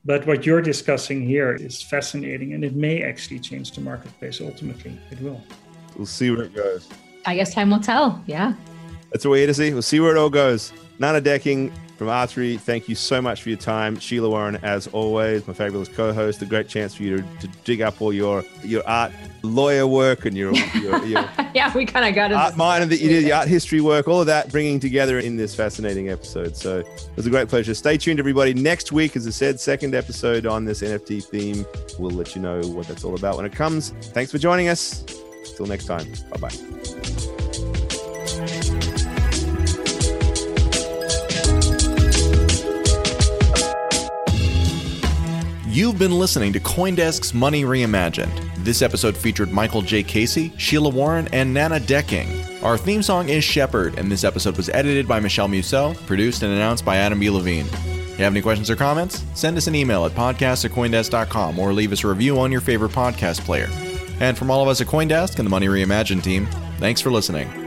[0.04, 4.98] But what you're discussing here is fascinating, and it may actually change the marketplace ultimately.
[5.12, 5.42] It will.
[5.98, 6.88] We'll see where it goes.
[7.26, 8.22] I guess time will tell.
[8.26, 8.54] Yeah.
[9.12, 9.74] That's what we're here to see.
[9.74, 10.72] We'll see where it all goes.
[11.00, 11.72] Nanne Dekking,
[12.02, 14.00] from Artory, thank you so much for your time.
[14.00, 16.42] Sheila Warren, as always, my fabulous co-host.
[16.42, 19.12] A great chance for you to, to dig up all your your art
[19.44, 22.38] lawyer work and your, your, your yeah, we kind of got it.
[22.38, 25.38] Art and that you did the art history work, all of that bringing together in
[25.38, 26.58] this fascinating episode.
[26.58, 27.76] So it was a great pleasure.
[27.76, 28.56] Stay tuned, everybody.
[28.56, 31.68] Next week, as I said, second episode on this NFT theme.
[32.00, 33.92] We'll let you know what that's all about when it comes.
[33.92, 35.06] Thanks for joining us.
[35.56, 36.06] Till next time.
[36.30, 37.62] Bye bye.
[45.68, 48.52] You've been listening to Coindesk's Money Reimagined.
[48.58, 50.04] This episode featured Michael J.
[50.04, 52.62] Casey, Sheila Warren, and Nanne Dekking.
[52.62, 56.52] Our theme song is Shepherd, and this episode was edited by Michelle Musso, produced and
[56.52, 57.30] announced by Adam B.
[57.30, 57.68] Levine.
[57.68, 61.58] If you have any questions or comments, send us an email at podcast at Coindesk.com
[61.58, 63.70] or leave us a review on your favorite podcast player.
[64.22, 66.46] And from all of us at Coindesk and the Money Reimagined team,
[66.78, 67.61] thanks for listening.